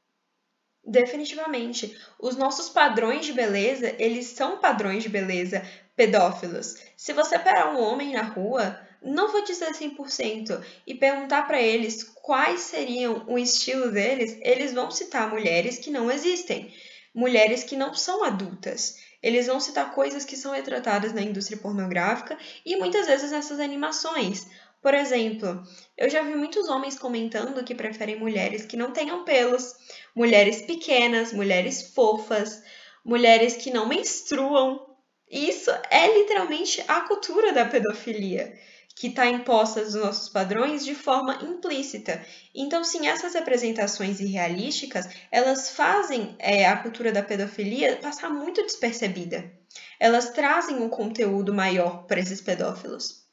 Definitivamente. 0.83 1.95
Os 2.19 2.35
nossos 2.35 2.67
padrões 2.67 3.25
de 3.25 3.31
beleza, 3.31 3.95
eles 3.99 4.25
são 4.25 4.59
padrões 4.59 5.03
de 5.03 5.09
beleza 5.09 5.63
pedófilos. 5.95 6.77
Se 6.97 7.13
você 7.13 7.37
parar 7.37 7.73
um 7.73 7.81
homem 7.81 8.13
na 8.13 8.23
rua, 8.23 8.79
não 9.03 9.31
vou 9.31 9.43
dizer 9.43 9.71
100%, 9.71 10.63
e 10.87 10.95
perguntar 10.95 11.45
para 11.45 11.61
eles 11.61 12.03
quais 12.03 12.61
seriam 12.61 13.23
o 13.27 13.37
estilo 13.37 13.91
deles, 13.91 14.37
eles 14.41 14.73
vão 14.73 14.89
citar 14.89 15.29
mulheres 15.29 15.77
que 15.77 15.91
não 15.91 16.09
existem, 16.09 16.73
mulheres 17.13 17.63
que 17.63 17.75
não 17.75 17.93
são 17.93 18.23
adultas. 18.23 18.97
Eles 19.23 19.47
vão 19.47 19.59
citar 19.59 19.95
coisas 19.95 20.25
que 20.25 20.35
são 20.35 20.51
retratadas 20.51 21.13
na 21.13 21.21
indústria 21.21 21.57
pornográfica 21.57 22.37
e 22.65 22.75
muitas 22.75 23.07
vezes 23.07 23.31
nessas 23.31 23.61
animações. 23.61 24.45
Por 24.81 24.93
exemplo, 24.93 25.63
eu 25.97 26.09
já 26.09 26.21
vi 26.21 26.35
muitos 26.35 26.67
homens 26.67 26.99
comentando 26.99 27.63
que 27.63 27.73
preferem 27.73 28.19
mulheres 28.19 28.65
que 28.65 28.75
não 28.75 28.91
tenham 28.91 29.23
pelos, 29.23 29.73
mulheres 30.13 30.63
pequenas, 30.63 31.31
mulheres 31.31 31.93
fofas, 31.95 32.61
mulheres 33.05 33.55
que 33.55 33.71
não 33.71 33.87
menstruam. 33.87 34.85
Isso 35.31 35.71
é 35.89 36.19
literalmente 36.19 36.83
a 36.85 37.01
cultura 37.01 37.53
da 37.53 37.63
pedofilia 37.63 38.53
que 38.95 39.07
está 39.07 39.27
imposta 39.27 39.81
nos 39.81 39.95
nossos 39.95 40.29
padrões 40.29 40.85
de 40.85 40.93
forma 40.93 41.39
implícita. 41.43 42.23
Então, 42.53 42.83
sim, 42.83 43.07
essas 43.07 43.33
representações 43.33 44.19
irrealísticas, 44.19 45.09
elas 45.31 45.71
fazem 45.71 46.35
é, 46.39 46.67
a 46.67 46.77
cultura 46.77 47.11
da 47.11 47.23
pedofilia 47.23 47.97
passar 47.97 48.29
muito 48.29 48.61
despercebida. 48.61 49.51
Elas 49.99 50.29
trazem 50.29 50.77
um 50.77 50.89
conteúdo 50.89 51.53
maior 51.53 52.05
para 52.05 52.19
esses 52.19 52.39
pedófilos. 52.39 53.23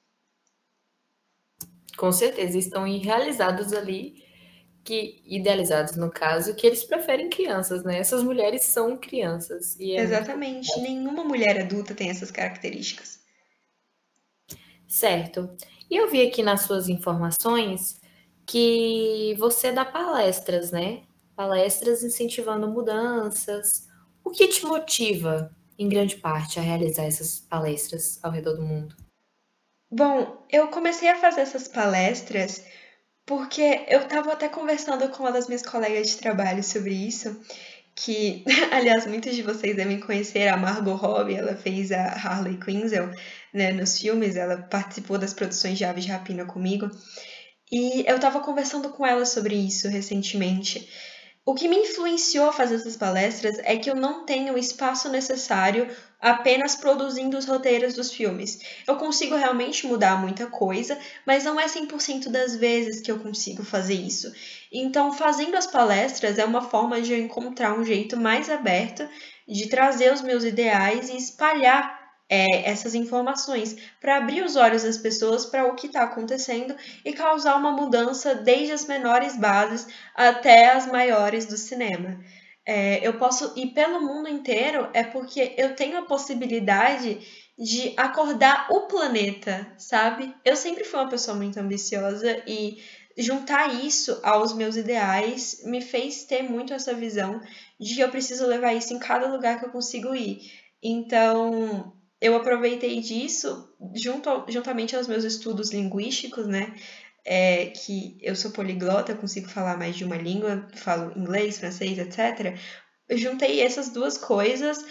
Com 1.96 2.10
certeza, 2.10 2.56
estão 2.56 2.86
irrealizados 2.86 3.74
ali, 3.74 4.24
que 4.82 5.22
idealizados 5.26 5.96
no 5.96 6.10
caso, 6.10 6.54
que 6.54 6.66
eles 6.66 6.82
preferem 6.84 7.28
crianças, 7.28 7.84
né? 7.84 7.98
Essas 7.98 8.22
mulheres 8.22 8.64
são 8.64 8.96
crianças. 8.96 9.78
É 9.78 10.00
Exatamente, 10.00 10.80
nenhuma 10.80 11.22
mulher 11.22 11.60
adulta 11.60 11.94
tem 11.94 12.08
essas 12.08 12.30
características. 12.30 13.19
Certo. 14.90 15.48
E 15.88 15.96
eu 15.96 16.10
vi 16.10 16.20
aqui 16.20 16.42
nas 16.42 16.62
suas 16.62 16.88
informações 16.88 18.00
que 18.44 19.36
você 19.38 19.70
dá 19.70 19.84
palestras, 19.84 20.72
né? 20.72 21.04
Palestras 21.36 22.02
incentivando 22.02 22.68
mudanças. 22.68 23.88
O 24.24 24.30
que 24.30 24.48
te 24.48 24.66
motiva, 24.66 25.54
em 25.78 25.88
grande 25.88 26.16
parte, 26.16 26.58
a 26.58 26.62
realizar 26.62 27.04
essas 27.04 27.38
palestras 27.38 28.18
ao 28.20 28.32
redor 28.32 28.54
do 28.54 28.62
mundo? 28.62 28.96
Bom, 29.88 30.44
eu 30.50 30.66
comecei 30.68 31.08
a 31.08 31.16
fazer 31.16 31.42
essas 31.42 31.68
palestras 31.68 32.64
porque 33.24 33.84
eu 33.86 34.00
estava 34.00 34.32
até 34.32 34.48
conversando 34.48 35.08
com 35.10 35.22
uma 35.22 35.30
das 35.30 35.46
minhas 35.46 35.62
colegas 35.62 36.08
de 36.08 36.16
trabalho 36.16 36.64
sobre 36.64 36.92
isso, 36.94 37.40
que, 38.04 38.44
aliás, 38.72 39.06
muitos 39.06 39.34
de 39.34 39.42
vocês 39.42 39.76
devem 39.76 40.00
conhecer 40.00 40.48
a 40.48 40.56
Margot 40.56 40.94
Robbie, 40.94 41.36
ela 41.36 41.54
fez 41.54 41.92
a 41.92 42.02
Harley 42.02 42.58
Quinzel, 42.58 43.10
né, 43.52 43.72
nos 43.72 43.98
filmes, 43.98 44.36
ela 44.36 44.56
participou 44.62 45.18
das 45.18 45.34
produções 45.34 45.76
de 45.76 45.84
Aves 45.84 46.04
de 46.04 46.10
Rapina 46.10 46.44
comigo, 46.44 46.90
e 47.70 48.04
eu 48.08 48.16
estava 48.16 48.40
conversando 48.40 48.88
com 48.88 49.06
ela 49.06 49.24
sobre 49.24 49.54
isso 49.54 49.88
recentemente. 49.88 50.88
O 51.50 51.54
que 51.56 51.66
me 51.66 51.78
influenciou 51.78 52.48
a 52.48 52.52
fazer 52.52 52.76
essas 52.76 52.96
palestras 52.96 53.58
é 53.64 53.76
que 53.76 53.90
eu 53.90 53.96
não 53.96 54.24
tenho 54.24 54.54
o 54.54 54.58
espaço 54.58 55.08
necessário 55.08 55.88
apenas 56.20 56.76
produzindo 56.76 57.36
os 57.36 57.44
roteiros 57.44 57.94
dos 57.94 58.12
filmes. 58.12 58.60
Eu 58.86 58.94
consigo 58.94 59.34
realmente 59.34 59.84
mudar 59.84 60.14
muita 60.20 60.46
coisa, 60.46 60.96
mas 61.26 61.42
não 61.42 61.58
é 61.58 61.66
100% 61.66 62.28
das 62.28 62.54
vezes 62.54 63.00
que 63.00 63.10
eu 63.10 63.18
consigo 63.18 63.64
fazer 63.64 63.94
isso. 63.94 64.32
Então, 64.70 65.12
fazendo 65.12 65.56
as 65.56 65.66
palestras 65.66 66.38
é 66.38 66.44
uma 66.44 66.62
forma 66.62 67.02
de 67.02 67.14
eu 67.14 67.18
encontrar 67.18 67.76
um 67.76 67.84
jeito 67.84 68.16
mais 68.16 68.48
aberto 68.48 69.08
de 69.48 69.68
trazer 69.68 70.12
os 70.12 70.22
meus 70.22 70.44
ideais 70.44 71.10
e 71.10 71.16
espalhar 71.16 71.99
é, 72.30 72.70
essas 72.70 72.94
informações 72.94 73.76
para 74.00 74.16
abrir 74.16 74.44
os 74.44 74.54
olhos 74.54 74.84
das 74.84 74.96
pessoas 74.96 75.44
para 75.44 75.66
o 75.66 75.74
que 75.74 75.88
está 75.88 76.04
acontecendo 76.04 76.76
e 77.04 77.12
causar 77.12 77.56
uma 77.56 77.72
mudança 77.72 78.36
desde 78.36 78.72
as 78.72 78.86
menores 78.86 79.36
bases 79.36 79.88
até 80.14 80.70
as 80.70 80.86
maiores 80.86 81.44
do 81.44 81.56
cinema. 81.56 82.20
É, 82.64 83.04
eu 83.04 83.14
posso 83.14 83.52
ir 83.56 83.74
pelo 83.74 84.00
mundo 84.00 84.28
inteiro 84.28 84.88
é 84.94 85.02
porque 85.02 85.54
eu 85.58 85.74
tenho 85.74 85.98
a 85.98 86.02
possibilidade 86.06 87.18
de 87.58 87.92
acordar 87.96 88.68
o 88.70 88.82
planeta, 88.82 89.66
sabe? 89.76 90.32
Eu 90.44 90.54
sempre 90.54 90.84
fui 90.84 91.00
uma 91.00 91.08
pessoa 91.08 91.36
muito 91.36 91.58
ambiciosa 91.58 92.42
e 92.46 92.78
juntar 93.18 93.84
isso 93.84 94.20
aos 94.22 94.54
meus 94.54 94.76
ideais 94.76 95.62
me 95.64 95.80
fez 95.80 96.24
ter 96.24 96.42
muito 96.42 96.72
essa 96.72 96.94
visão 96.94 97.40
de 97.78 97.96
que 97.96 98.00
eu 98.00 98.08
preciso 98.08 98.46
levar 98.46 98.72
isso 98.72 98.94
em 98.94 98.98
cada 98.98 99.26
lugar 99.26 99.58
que 99.58 99.66
eu 99.66 99.70
consigo 99.70 100.14
ir. 100.14 100.38
Então, 100.82 101.92
eu 102.20 102.36
aproveitei 102.36 103.00
disso 103.00 103.72
junto, 103.94 104.44
juntamente 104.48 104.94
aos 104.94 105.08
meus 105.08 105.24
estudos 105.24 105.72
linguísticos, 105.72 106.46
né? 106.46 106.74
É, 107.24 107.66
que 107.66 108.18
eu 108.22 108.34
sou 108.34 108.50
poliglota, 108.50 109.14
consigo 109.14 109.48
falar 109.48 109.76
mais 109.76 109.94
de 109.94 110.04
uma 110.04 110.16
língua, 110.16 110.66
falo 110.74 111.12
inglês, 111.18 111.58
francês, 111.58 111.98
etc. 111.98 112.58
Eu 113.08 113.18
juntei 113.18 113.60
essas 113.60 113.90
duas 113.90 114.16
coisas 114.16 114.84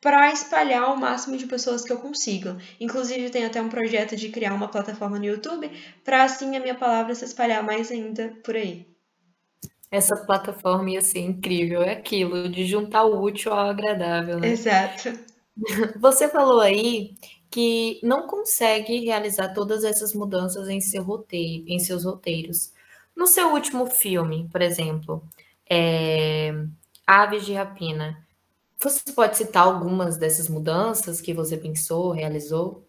para 0.00 0.32
espalhar 0.32 0.92
o 0.92 0.96
máximo 0.96 1.36
de 1.36 1.46
pessoas 1.46 1.82
que 1.82 1.92
eu 1.92 1.98
consigo. 1.98 2.56
Inclusive, 2.80 3.30
tenho 3.30 3.46
até 3.46 3.62
um 3.62 3.68
projeto 3.68 4.16
de 4.16 4.28
criar 4.30 4.52
uma 4.52 4.68
plataforma 4.68 5.18
no 5.18 5.24
YouTube 5.24 5.70
para 6.04 6.24
assim 6.24 6.56
a 6.56 6.60
minha 6.60 6.74
palavra 6.74 7.14
se 7.14 7.24
espalhar 7.24 7.62
mais 7.62 7.90
ainda 7.90 8.36
por 8.44 8.56
aí. 8.56 8.86
Essa 9.90 10.16
plataforma 10.16 10.90
ia 10.90 11.02
ser 11.02 11.20
incrível, 11.20 11.82
é 11.82 11.92
aquilo 11.92 12.48
de 12.48 12.64
juntar 12.64 13.04
o 13.04 13.22
útil 13.22 13.52
ao 13.52 13.70
agradável, 13.70 14.40
né? 14.40 14.48
Exato. 14.48 15.31
Você 16.00 16.28
falou 16.28 16.60
aí 16.60 17.14
que 17.50 18.00
não 18.02 18.26
consegue 18.26 18.98
realizar 19.04 19.52
todas 19.52 19.84
essas 19.84 20.14
mudanças 20.14 20.68
em 20.68 20.80
seu 20.80 21.02
roteiro, 21.02 21.64
em 21.68 21.78
seus 21.78 22.04
roteiros. 22.04 22.72
No 23.14 23.26
seu 23.26 23.48
último 23.52 23.86
filme, 23.86 24.48
por 24.50 24.62
exemplo, 24.62 25.22
é... 25.68 26.52
Aves 27.06 27.44
de 27.44 27.52
Rapina, 27.52 28.26
você 28.82 29.12
pode 29.14 29.36
citar 29.38 29.64
algumas 29.64 30.16
dessas 30.18 30.48
mudanças 30.48 31.20
que 31.20 31.34
você 31.34 31.56
pensou, 31.56 32.12
realizou? 32.12 32.86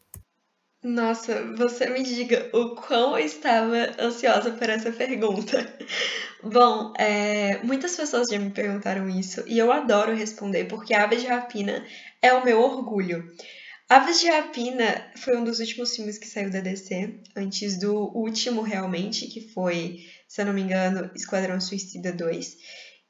Nossa, 0.84 1.42
você 1.56 1.90
me 1.90 2.04
diga 2.04 2.50
o 2.52 2.75
quão 2.75 3.18
eu 3.18 3.25
estava 3.25 3.96
ansiosa 3.98 4.52
por 4.52 4.70
essa 4.70 4.92
pergunta. 4.92 5.66
Bom, 6.44 6.92
é, 7.00 7.63
muitas 7.63 7.96
pessoas 7.96 8.28
já 8.28 8.38
me 8.38 8.50
perguntaram 8.50 9.10
isso 9.10 9.46
e 9.48 9.58
eu 9.58 9.72
adoro 9.72 10.13
responder 10.13 10.66
porque 10.66 10.94
Aves 10.94 11.22
de 11.22 11.28
Rapina 11.28 11.86
é 12.22 12.34
o 12.34 12.44
meu 12.44 12.62
orgulho. 12.62 13.32
Aves 13.88 14.20
de 14.20 14.28
Rapina 14.28 15.10
foi 15.16 15.38
um 15.38 15.46
dos 15.46 15.62
últimos 15.62 15.96
filmes 15.96 16.18
que 16.18 16.28
saiu 16.28 16.52
da 16.52 16.60
DC, 16.60 17.18
antes 17.34 17.80
do 17.80 18.12
último 18.13 18.62
realmente, 18.62 19.28
que 19.28 19.40
foi, 19.40 20.00
se 20.28 20.42
eu 20.42 20.46
não 20.46 20.54
me 20.54 20.63
engano, 20.63 21.10
Esquadrão 21.16 21.62
Suicida 21.62 22.12
2. 22.12 22.58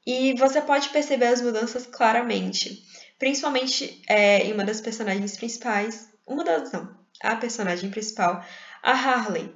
E 0.06 0.34
você 0.34 0.60
pode 0.60 0.90
perceber 0.90 1.26
as 1.26 1.40
mudanças 1.40 1.86
claramente, 1.86 2.84
principalmente 3.18 4.00
é, 4.08 4.44
em 4.44 4.52
uma 4.52 4.64
das 4.64 4.80
personagens 4.80 5.36
principais, 5.36 6.08
uma 6.24 6.44
das 6.44 6.70
não, 6.70 7.03
a 7.24 7.36
personagem 7.36 7.90
principal, 7.90 8.44
a 8.82 8.92
Harley. 8.92 9.54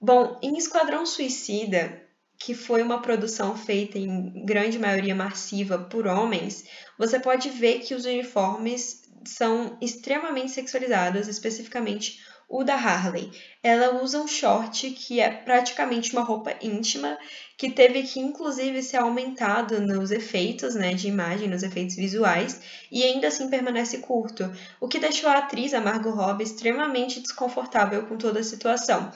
Bom, 0.00 0.38
em 0.42 0.56
Esquadrão 0.56 1.04
Suicida, 1.04 2.02
que 2.38 2.54
foi 2.54 2.82
uma 2.82 3.02
produção 3.02 3.56
feita 3.56 3.98
em 3.98 4.44
grande 4.44 4.78
maioria 4.78 5.14
massiva 5.14 5.78
por 5.78 6.06
homens, 6.06 6.64
você 6.96 7.18
pode 7.18 7.50
ver 7.50 7.80
que 7.80 7.94
os 7.94 8.04
uniformes 8.04 9.02
são 9.26 9.76
extremamente 9.82 10.52
sexualizados, 10.52 11.26
especificamente 11.26 12.20
o 12.48 12.64
da 12.64 12.74
Harley. 12.74 13.30
Ela 13.62 14.02
usa 14.02 14.20
um 14.20 14.26
short 14.26 14.90
que 14.90 15.20
é 15.20 15.28
praticamente 15.28 16.12
uma 16.12 16.22
roupa 16.22 16.54
íntima, 16.62 17.18
que 17.56 17.70
teve 17.70 18.02
que 18.04 18.20
inclusive 18.20 18.82
ser 18.82 18.96
aumentado 18.96 19.80
nos 19.80 20.10
efeitos 20.10 20.74
né, 20.74 20.94
de 20.94 21.08
imagem, 21.08 21.48
nos 21.48 21.62
efeitos 21.62 21.96
visuais, 21.96 22.60
e 22.90 23.02
ainda 23.02 23.28
assim 23.28 23.50
permanece 23.50 23.98
curto, 23.98 24.50
o 24.80 24.88
que 24.88 24.98
deixou 24.98 25.28
a 25.28 25.38
atriz, 25.38 25.74
a 25.74 25.80
Margot 25.80 26.10
Robbie, 26.10 26.44
extremamente 26.44 27.20
desconfortável 27.20 28.06
com 28.06 28.16
toda 28.16 28.40
a 28.40 28.44
situação. 28.44 29.12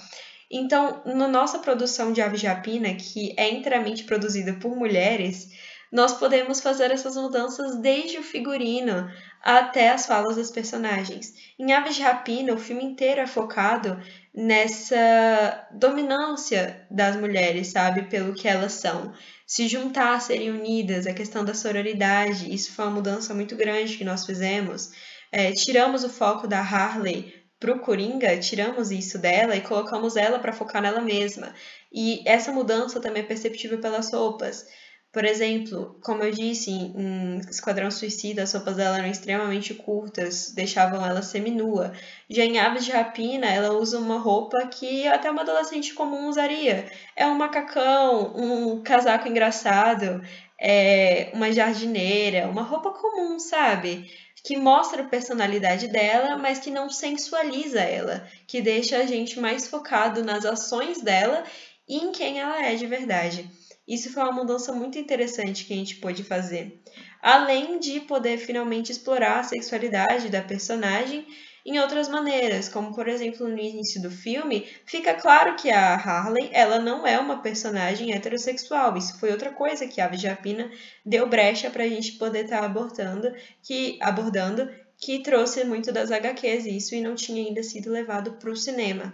Então, 0.50 1.00
na 1.06 1.26
nossa 1.26 1.58
produção 1.60 2.12
de 2.12 2.20
Aves 2.20 2.40
de 2.40 2.46
Rapina, 2.46 2.92
que 2.94 3.32
é 3.38 3.48
inteiramente 3.48 4.04
produzida 4.04 4.52
por 4.54 4.76
mulheres, 4.76 5.48
nós 5.90 6.14
podemos 6.14 6.60
fazer 6.60 6.90
essas 6.90 7.16
mudanças 7.16 7.76
desde 7.76 8.18
o 8.18 8.22
figurino 8.22 9.10
até 9.42 9.90
as 9.90 10.06
falas 10.06 10.36
das 10.36 10.50
personagens. 10.50 11.34
Em 11.58 11.72
Aves 11.72 11.96
de 11.96 12.02
Rapina, 12.02 12.54
o 12.54 12.58
filme 12.58 12.84
inteiro 12.84 13.20
é 13.20 13.26
focado 13.26 14.00
nessa 14.34 15.66
dominância 15.72 16.86
das 16.90 17.16
mulheres, 17.16 17.68
sabe, 17.68 18.02
pelo 18.02 18.34
que 18.34 18.46
elas 18.46 18.72
são. 18.72 19.12
Se 19.46 19.68
juntar, 19.68 20.20
serem 20.20 20.50
unidas, 20.50 21.06
a 21.06 21.12
questão 21.12 21.44
da 21.44 21.54
sororidade, 21.54 22.54
isso 22.54 22.72
foi 22.72 22.84
uma 22.84 22.94
mudança 22.94 23.34
muito 23.34 23.56
grande 23.56 23.98
que 23.98 24.04
nós 24.04 24.24
fizemos. 24.24 24.90
É, 25.30 25.52
tiramos 25.52 26.04
o 26.04 26.08
foco 26.08 26.46
da 26.46 26.60
Harley 26.60 27.34
pro 27.58 27.78
Coringa, 27.80 28.38
tiramos 28.38 28.90
isso 28.90 29.18
dela 29.18 29.54
e 29.54 29.60
colocamos 29.60 30.16
ela 30.16 30.38
para 30.38 30.52
focar 30.52 30.82
nela 30.82 31.00
mesma. 31.00 31.54
E 31.92 32.22
essa 32.26 32.50
mudança 32.50 33.00
também 33.00 33.22
é 33.22 33.26
perceptível 33.26 33.80
pelas 33.80 34.12
roupas. 34.12 34.66
Por 35.12 35.26
exemplo, 35.26 35.98
como 36.02 36.22
eu 36.24 36.30
disse, 36.30 36.70
em 36.70 37.38
Esquadrão 37.50 37.90
Suicida, 37.90 38.44
as 38.44 38.52
roupas 38.54 38.76
dela 38.76 38.96
eram 38.96 39.08
extremamente 39.08 39.74
curtas, 39.74 40.52
deixavam 40.54 41.04
ela 41.04 41.20
seminua. 41.20 41.92
Já 42.30 42.44
em 42.44 42.58
Aves 42.58 42.86
de 42.86 42.92
Rapina, 42.92 43.46
ela 43.46 43.74
usa 43.74 43.98
uma 43.98 44.18
roupa 44.18 44.66
que 44.68 45.06
até 45.06 45.30
uma 45.30 45.42
adolescente 45.42 45.92
comum 45.92 46.28
usaria. 46.30 46.90
É 47.14 47.26
um 47.26 47.34
macacão, 47.34 48.34
um 48.34 48.82
casaco 48.82 49.28
engraçado, 49.28 50.22
é 50.58 51.30
uma 51.34 51.52
jardineira, 51.52 52.48
uma 52.48 52.62
roupa 52.62 52.90
comum, 52.92 53.38
sabe? 53.38 54.10
Que 54.42 54.56
mostra 54.56 55.02
a 55.02 55.08
personalidade 55.08 55.88
dela, 55.88 56.38
mas 56.38 56.58
que 56.58 56.70
não 56.70 56.88
sensualiza 56.88 57.80
ela, 57.80 58.26
que 58.46 58.62
deixa 58.62 58.96
a 58.96 59.06
gente 59.06 59.38
mais 59.38 59.68
focado 59.68 60.24
nas 60.24 60.46
ações 60.46 61.02
dela 61.02 61.44
e 61.86 61.98
em 61.98 62.12
quem 62.12 62.40
ela 62.40 62.64
é 62.64 62.74
de 62.74 62.86
verdade. 62.86 63.50
Isso 63.92 64.10
foi 64.10 64.22
uma 64.22 64.32
mudança 64.32 64.72
muito 64.72 64.98
interessante 64.98 65.66
que 65.66 65.74
a 65.74 65.76
gente 65.76 65.96
pôde 65.96 66.24
fazer. 66.24 66.82
Além 67.20 67.78
de 67.78 68.00
poder 68.00 68.38
finalmente 68.38 68.90
explorar 68.90 69.40
a 69.40 69.42
sexualidade 69.42 70.30
da 70.30 70.40
personagem 70.40 71.26
em 71.66 71.78
outras 71.78 72.08
maneiras, 72.08 72.70
como 72.70 72.94
por 72.94 73.06
exemplo 73.06 73.46
no 73.46 73.58
início 73.58 74.00
do 74.00 74.10
filme, 74.10 74.66
fica 74.86 75.12
claro 75.12 75.56
que 75.56 75.70
a 75.70 75.94
Harley 75.94 76.48
ela 76.54 76.78
não 76.78 77.06
é 77.06 77.18
uma 77.18 77.42
personagem 77.42 78.14
heterossexual. 78.14 78.96
Isso 78.96 79.20
foi 79.20 79.30
outra 79.30 79.52
coisa 79.52 79.86
que 79.86 80.00
a 80.00 80.08
Rapina 80.08 80.70
deu 81.04 81.28
brecha 81.28 81.68
para 81.68 81.84
a 81.84 81.88
gente 81.88 82.12
poder 82.12 82.44
estar 82.44 82.60
tá 82.60 82.64
abordando, 82.64 83.30
que 83.62 83.98
abordando, 84.00 84.70
que 84.96 85.22
trouxe 85.22 85.64
muito 85.64 85.92
das 85.92 86.10
HQs 86.10 86.64
isso 86.64 86.94
e 86.94 87.02
não 87.02 87.14
tinha 87.14 87.46
ainda 87.46 87.62
sido 87.62 87.90
levado 87.90 88.38
para 88.38 88.50
o 88.50 88.56
cinema. 88.56 89.12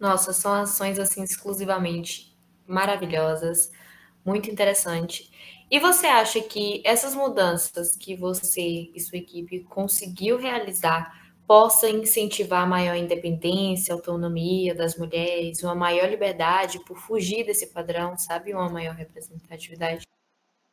Nossa, 0.00 0.32
são 0.32 0.52
ações 0.52 0.98
assim 0.98 1.22
exclusivamente 1.22 2.35
maravilhosas, 2.66 3.70
muito 4.24 4.50
interessante. 4.50 5.30
E 5.70 5.78
você 5.80 6.06
acha 6.06 6.40
que 6.40 6.82
essas 6.84 7.14
mudanças 7.14 7.96
que 7.96 8.14
você 8.16 8.90
e 8.94 9.00
sua 9.00 9.18
equipe 9.18 9.64
conseguiu 9.64 10.38
realizar 10.38 11.26
possa 11.46 11.88
incentivar 11.88 12.68
maior 12.68 12.96
independência, 12.96 13.94
autonomia 13.94 14.74
das 14.74 14.96
mulheres, 14.96 15.62
uma 15.62 15.74
maior 15.74 16.08
liberdade 16.08 16.80
por 16.84 16.96
fugir 16.98 17.44
desse 17.44 17.68
padrão, 17.72 18.16
sabe? 18.18 18.52
Uma 18.52 18.68
maior 18.68 18.94
representatividade? 18.94 20.06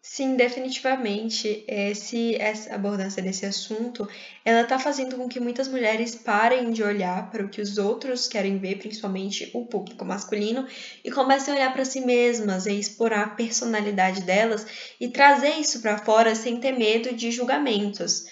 Sim, 0.05 0.35
definitivamente. 0.35 1.63
Esse, 1.67 2.35
essa 2.35 2.75
abordância 2.75 3.23
desse 3.23 3.45
assunto, 3.45 4.05
ela 4.43 4.61
está 4.61 4.77
fazendo 4.77 5.15
com 5.17 5.27
que 5.29 5.39
muitas 5.39 5.67
mulheres 5.69 6.13
parem 6.13 6.71
de 6.71 6.83
olhar 6.83 7.29
para 7.31 7.43
o 7.43 7.49
que 7.49 7.61
os 7.61 7.77
outros 7.77 8.27
querem 8.27 8.59
ver, 8.59 8.75
principalmente 8.79 9.49
o 9.53 9.65
público 9.65 10.03
masculino, 10.03 10.65
e 11.05 11.09
comecem 11.09 11.53
a 11.53 11.57
olhar 11.57 11.71
para 11.73 11.85
si 11.85 12.01
mesmas 12.01 12.65
e 12.65 12.77
explorar 12.77 13.23
a 13.23 13.27
personalidade 13.35 14.21
delas 14.23 14.65
e 14.99 15.07
trazer 15.07 15.51
isso 15.51 15.81
para 15.81 15.97
fora 15.97 16.35
sem 16.35 16.59
ter 16.59 16.73
medo 16.73 17.13
de 17.15 17.31
julgamentos. 17.31 18.25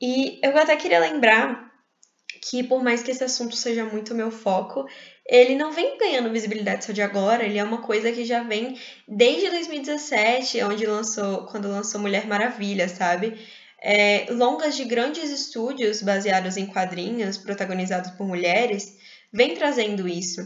E 0.00 0.40
eu 0.44 0.56
até 0.58 0.76
queria 0.76 1.00
lembrar 1.00 1.71
que, 2.42 2.64
por 2.64 2.82
mais 2.82 3.04
que 3.04 3.12
esse 3.12 3.22
assunto 3.22 3.54
seja 3.54 3.84
muito 3.84 4.16
meu 4.16 4.30
foco, 4.32 4.84
ele 5.24 5.54
não 5.54 5.70
vem 5.70 5.96
ganhando 5.96 6.28
visibilidade 6.32 6.84
só 6.84 6.92
de 6.92 7.00
agora, 7.00 7.44
ele 7.44 7.56
é 7.56 7.62
uma 7.62 7.82
coisa 7.82 8.10
que 8.10 8.24
já 8.24 8.42
vem 8.42 8.76
desde 9.06 9.48
2017, 9.48 10.60
onde 10.64 10.84
lançou, 10.84 11.46
quando 11.46 11.68
lançou 11.68 12.00
Mulher 12.00 12.26
Maravilha, 12.26 12.88
sabe? 12.88 13.38
É, 13.80 14.26
longas 14.30 14.76
de 14.76 14.84
grandes 14.84 15.30
estúdios 15.30 16.02
baseados 16.02 16.56
em 16.56 16.66
quadrinhos, 16.66 17.38
protagonizados 17.38 18.10
por 18.12 18.26
mulheres, 18.26 18.96
vem 19.32 19.54
trazendo 19.54 20.08
isso. 20.08 20.40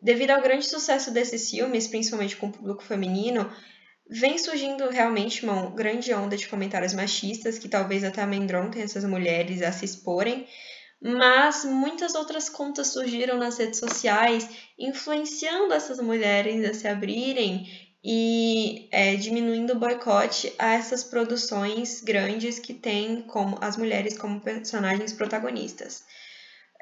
Devido 0.00 0.30
ao 0.30 0.42
grande 0.42 0.66
sucesso 0.66 1.10
desses 1.10 1.50
filmes, 1.50 1.88
principalmente 1.88 2.36
com 2.36 2.46
o 2.46 2.52
público 2.52 2.82
feminino, 2.84 3.50
vem 4.08 4.38
surgindo 4.38 4.88
realmente 4.88 5.44
uma 5.44 5.70
grande 5.70 6.14
onda 6.14 6.36
de 6.36 6.48
comentários 6.48 6.94
machistas 6.94 7.58
que 7.58 7.68
talvez 7.68 8.04
até 8.04 8.22
amedrontem 8.22 8.82
essas 8.82 9.04
mulheres 9.04 9.62
a 9.62 9.72
se 9.72 9.84
exporem, 9.84 10.46
mas 11.00 11.64
muitas 11.64 12.14
outras 12.14 12.48
contas 12.48 12.88
surgiram 12.88 13.38
nas 13.38 13.58
redes 13.58 13.78
sociais, 13.78 14.48
influenciando 14.78 15.72
essas 15.72 15.98
mulheres 15.98 16.68
a 16.68 16.74
se 16.74 16.86
abrirem 16.86 17.66
e 18.04 18.88
é, 18.90 19.16
diminuindo 19.16 19.74
o 19.74 19.78
boicote 19.78 20.54
a 20.58 20.72
essas 20.72 21.04
produções 21.04 22.00
grandes 22.02 22.58
que 22.58 22.74
têm 22.74 23.22
como 23.22 23.58
as 23.60 23.76
mulheres 23.76 24.16
como 24.18 24.40
personagens 24.40 25.12
protagonistas. 25.12 26.02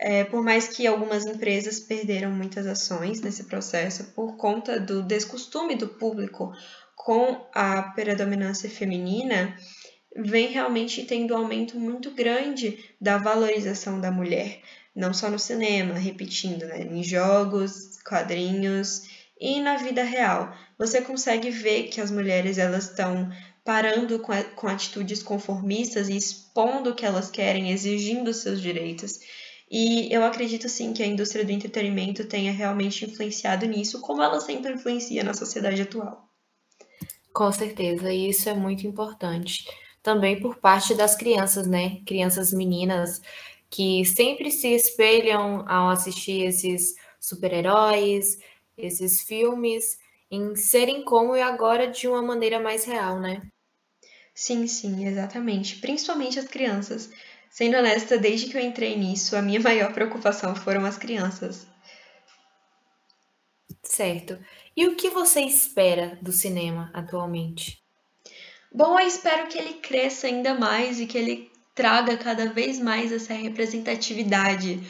É, 0.00 0.22
por 0.22 0.42
mais 0.42 0.68
que 0.68 0.86
algumas 0.86 1.26
empresas 1.26 1.80
perderam 1.80 2.30
muitas 2.30 2.66
ações 2.66 3.20
nesse 3.20 3.44
processo 3.44 4.12
por 4.14 4.36
conta 4.36 4.78
do 4.78 5.02
descostume 5.02 5.74
do 5.74 5.88
público 5.88 6.52
com 6.94 7.44
a 7.52 7.82
predominância 7.82 8.70
feminina, 8.70 9.56
vem 10.16 10.48
realmente 10.48 11.04
tendo 11.04 11.34
um 11.34 11.38
aumento 11.38 11.78
muito 11.78 12.10
grande 12.10 12.84
da 13.00 13.18
valorização 13.18 14.00
da 14.00 14.10
mulher, 14.10 14.60
não 14.94 15.12
só 15.12 15.30
no 15.30 15.38
cinema, 15.38 15.94
repetindo, 15.94 16.66
né, 16.66 16.82
em 16.82 17.02
jogos, 17.02 17.98
quadrinhos 18.02 19.02
e 19.40 19.60
na 19.60 19.76
vida 19.76 20.02
real. 20.02 20.54
Você 20.78 21.00
consegue 21.00 21.50
ver 21.50 21.84
que 21.84 22.00
as 22.00 22.10
mulheres 22.10 22.58
elas 22.58 22.90
estão 22.90 23.30
parando 23.64 24.18
com, 24.20 24.32
a, 24.32 24.42
com 24.42 24.66
atitudes 24.66 25.22
conformistas 25.22 26.08
e 26.08 26.16
expondo 26.16 26.90
o 26.90 26.94
que 26.94 27.04
elas 27.04 27.30
querem, 27.30 27.70
exigindo 27.70 28.32
seus 28.32 28.60
direitos. 28.60 29.20
E 29.70 30.12
eu 30.12 30.24
acredito 30.24 30.68
sim 30.68 30.94
que 30.94 31.02
a 31.02 31.06
indústria 31.06 31.44
do 31.44 31.52
entretenimento 31.52 32.24
tenha 32.24 32.50
realmente 32.50 33.04
influenciado 33.04 33.66
nisso, 33.66 34.00
como 34.00 34.22
ela 34.22 34.40
sempre 34.40 34.72
influencia 34.72 35.22
na 35.22 35.34
sociedade 35.34 35.82
atual. 35.82 36.26
Com 37.34 37.52
certeza, 37.52 38.10
e 38.10 38.30
isso 38.30 38.48
é 38.48 38.54
muito 38.54 38.86
importante 38.86 39.64
também 40.08 40.40
por 40.40 40.56
parte 40.56 40.94
das 40.94 41.14
crianças, 41.14 41.66
né? 41.66 42.00
Crianças 42.06 42.50
meninas 42.50 43.20
que 43.68 44.06
sempre 44.06 44.50
se 44.50 44.68
espelham 44.68 45.68
ao 45.68 45.90
assistir 45.90 46.46
esses 46.46 46.94
super-heróis, 47.20 48.38
esses 48.74 49.20
filmes, 49.20 49.98
em 50.30 50.56
serem 50.56 51.04
como 51.04 51.36
e 51.36 51.42
agora 51.42 51.88
de 51.88 52.08
uma 52.08 52.22
maneira 52.22 52.58
mais 52.58 52.86
real, 52.86 53.20
né? 53.20 53.42
Sim, 54.34 54.66
sim, 54.66 55.06
exatamente. 55.06 55.76
Principalmente 55.76 56.38
as 56.38 56.46
crianças. 56.46 57.10
Sendo 57.50 57.76
honesta, 57.76 58.16
desde 58.16 58.48
que 58.48 58.56
eu 58.56 58.62
entrei 58.62 58.96
nisso, 58.96 59.36
a 59.36 59.42
minha 59.42 59.60
maior 59.60 59.92
preocupação 59.92 60.56
foram 60.56 60.86
as 60.86 60.96
crianças. 60.96 61.66
Certo. 63.82 64.38
E 64.74 64.86
o 64.86 64.96
que 64.96 65.10
você 65.10 65.42
espera 65.42 66.18
do 66.22 66.32
cinema 66.32 66.90
atualmente? 66.94 67.86
Bom, 68.72 68.98
eu 68.98 69.06
espero 69.06 69.48
que 69.48 69.58
ele 69.58 69.74
cresça 69.74 70.26
ainda 70.26 70.54
mais 70.54 71.00
e 71.00 71.06
que 71.06 71.16
ele 71.16 71.50
traga 71.74 72.16
cada 72.16 72.46
vez 72.46 72.78
mais 72.78 73.10
essa 73.12 73.32
representatividade, 73.32 74.80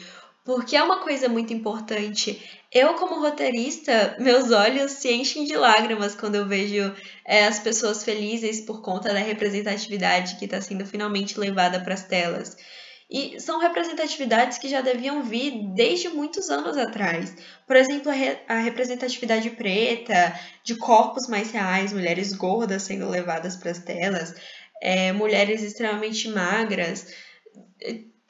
porque 0.43 0.75
é 0.75 0.83
uma 0.83 1.01
coisa 1.01 1.29
muito 1.29 1.53
importante. 1.53 2.43
Eu, 2.71 2.95
como 2.95 3.21
roteirista, 3.21 4.15
meus 4.19 4.51
olhos 4.51 4.91
se 4.93 5.11
enchem 5.11 5.45
de 5.45 5.55
lágrimas 5.55 6.13
quando 6.15 6.35
eu 6.35 6.47
vejo 6.47 6.93
é, 7.25 7.45
as 7.45 7.59
pessoas 7.59 8.03
felizes 8.03 8.61
por 8.61 8.81
conta 8.81 9.13
da 9.13 9.19
representatividade 9.19 10.35
que 10.35 10.45
está 10.45 10.59
sendo 10.59 10.85
finalmente 10.85 11.39
levada 11.39 11.79
para 11.79 11.93
as 11.93 12.03
telas. 12.03 12.57
E 13.09 13.39
são 13.39 13.59
representatividades 13.59 14.59
que 14.59 14.69
já 14.69 14.81
deviam 14.81 15.23
vir 15.23 15.73
desde 15.73 16.09
muitos 16.09 16.49
anos 16.49 16.77
atrás. 16.77 17.33
Por 17.65 17.75
exemplo, 17.75 18.11
a, 18.11 18.13
re 18.13 18.37
a 18.47 18.59
representatividade 18.59 19.49
preta, 19.51 20.39
de 20.63 20.75
corpos 20.75 21.27
mais 21.27 21.51
reais, 21.51 21.91
mulheres 21.91 22.33
gordas 22.33 22.83
sendo 22.83 23.09
levadas 23.09 23.55
para 23.55 23.71
as 23.71 23.79
telas, 23.79 24.35
é, 24.79 25.11
mulheres 25.11 25.63
extremamente 25.63 26.29
magras 26.29 27.07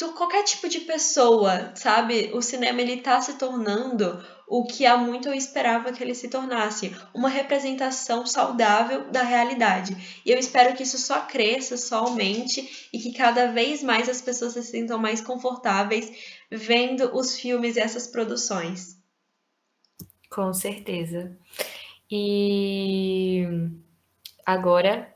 qualquer 0.08 0.44
tipo 0.44 0.70
de 0.70 0.80
pessoa, 0.80 1.74
sabe? 1.76 2.32
O 2.34 2.42
cinema 2.42 2.82
ele 2.82 2.98
tá 2.98 3.20
se 3.20 3.34
tornando 3.34 4.24
o 4.48 4.64
que 4.64 4.86
há 4.86 4.98
muito 4.98 5.28
eu 5.28 5.34
esperava 5.34 5.94
que 5.94 6.02
ele 6.02 6.16
se 6.16 6.28
tornasse, 6.28 6.96
uma 7.14 7.30
representação 7.30 8.26
saudável 8.26 9.12
da 9.12 9.22
realidade. 9.22 9.96
E 10.26 10.32
eu 10.32 10.40
espero 10.40 10.76
que 10.76 10.84
isso 10.84 10.98
só 10.98 11.22
cresça, 11.22 11.78
só 11.78 12.00
aumente 12.00 12.88
e 12.92 12.98
que 12.98 13.14
cada 13.14 13.52
vez 13.52 13.84
mais 13.84 14.10
as 14.10 14.22
pessoas 14.22 14.54
se 14.54 14.64
sintam 14.64 14.98
mais 14.98 15.22
confortáveis 15.22 16.12
vendo 16.50 17.16
os 17.16 17.38
filmes 17.38 17.76
e 17.76 17.80
essas 17.80 18.08
produções. 18.08 18.98
Com 20.32 20.52
certeza. 20.52 21.38
E 22.10 23.46
agora, 24.44 25.14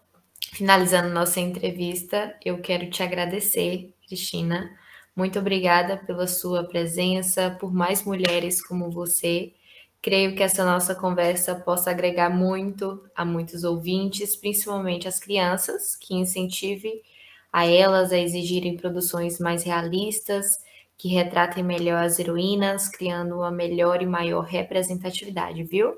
finalizando 0.52 1.10
nossa 1.10 1.40
entrevista, 1.40 2.38
eu 2.46 2.62
quero 2.62 2.90
te 2.92 3.02
agradecer 3.02 3.93
Cristina. 4.08 4.72
Muito 5.16 5.40
obrigada 5.40 5.98
pela 5.98 6.28
sua 6.28 6.64
presença, 6.64 7.56
por 7.60 7.74
mais 7.74 8.04
mulheres 8.04 8.66
como 8.66 8.90
você. 8.90 9.54
Creio 10.02 10.36
que 10.36 10.44
essa 10.44 10.66
nossa 10.66 10.96
conversa 10.96 11.56
possa 11.56 11.92
agregar 11.92 12.30
muito 12.30 13.04
a 13.16 13.24
muitos 13.24 13.64
ouvintes, 13.64 14.36
principalmente 14.36 15.08
as 15.08 15.20
crianças, 15.20 15.96
que 15.96 16.16
incentive 16.16 17.02
a 17.52 17.66
elas 17.66 18.12
a 18.12 18.18
exigirem 18.18 18.76
produções 18.76 19.40
mais 19.40 19.64
realistas, 19.64 20.58
que 20.98 21.08
retratem 21.10 21.64
melhor 21.64 22.04
as 22.04 22.20
heroínas, 22.20 22.90
criando 22.90 23.36
uma 23.36 23.52
melhor 23.52 24.02
e 24.02 24.06
maior 24.06 24.42
representatividade, 24.42 25.64
viu? 25.64 25.98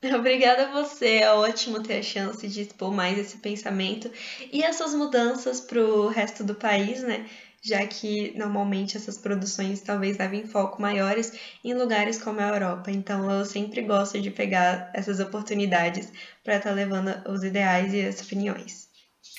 Obrigada 0.16 0.66
a 0.68 0.72
você, 0.72 1.18
é 1.18 1.32
ótimo 1.32 1.82
ter 1.82 1.98
a 1.98 2.02
chance 2.02 2.46
de 2.46 2.62
expor 2.62 2.92
mais 2.92 3.18
esse 3.18 3.38
pensamento 3.38 4.10
e 4.52 4.62
essas 4.62 4.94
mudanças 4.94 5.60
para 5.60 5.80
o 5.80 6.08
resto 6.08 6.44
do 6.44 6.54
país, 6.54 7.02
né? 7.02 7.28
Já 7.60 7.84
que 7.86 8.32
normalmente 8.38 8.96
essas 8.96 9.18
produções 9.18 9.80
talvez 9.80 10.16
levem 10.16 10.46
foco 10.46 10.80
maiores 10.80 11.32
em 11.64 11.74
lugares 11.74 12.22
como 12.22 12.40
a 12.40 12.48
Europa. 12.48 12.90
Então 12.90 13.28
eu 13.30 13.44
sempre 13.44 13.82
gosto 13.82 14.20
de 14.20 14.30
pegar 14.30 14.90
essas 14.94 15.18
oportunidades 15.18 16.12
para 16.44 16.56
estar 16.56 16.70
tá 16.70 16.74
levando 16.74 17.10
os 17.28 17.42
ideais 17.42 17.92
e 17.92 18.00
as 18.00 18.20
opiniões. 18.20 18.88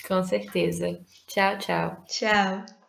Com 0.06 0.22
certeza. 0.22 1.00
Tchau, 1.26 1.58
tchau. 1.58 2.04
Tchau. 2.06 2.79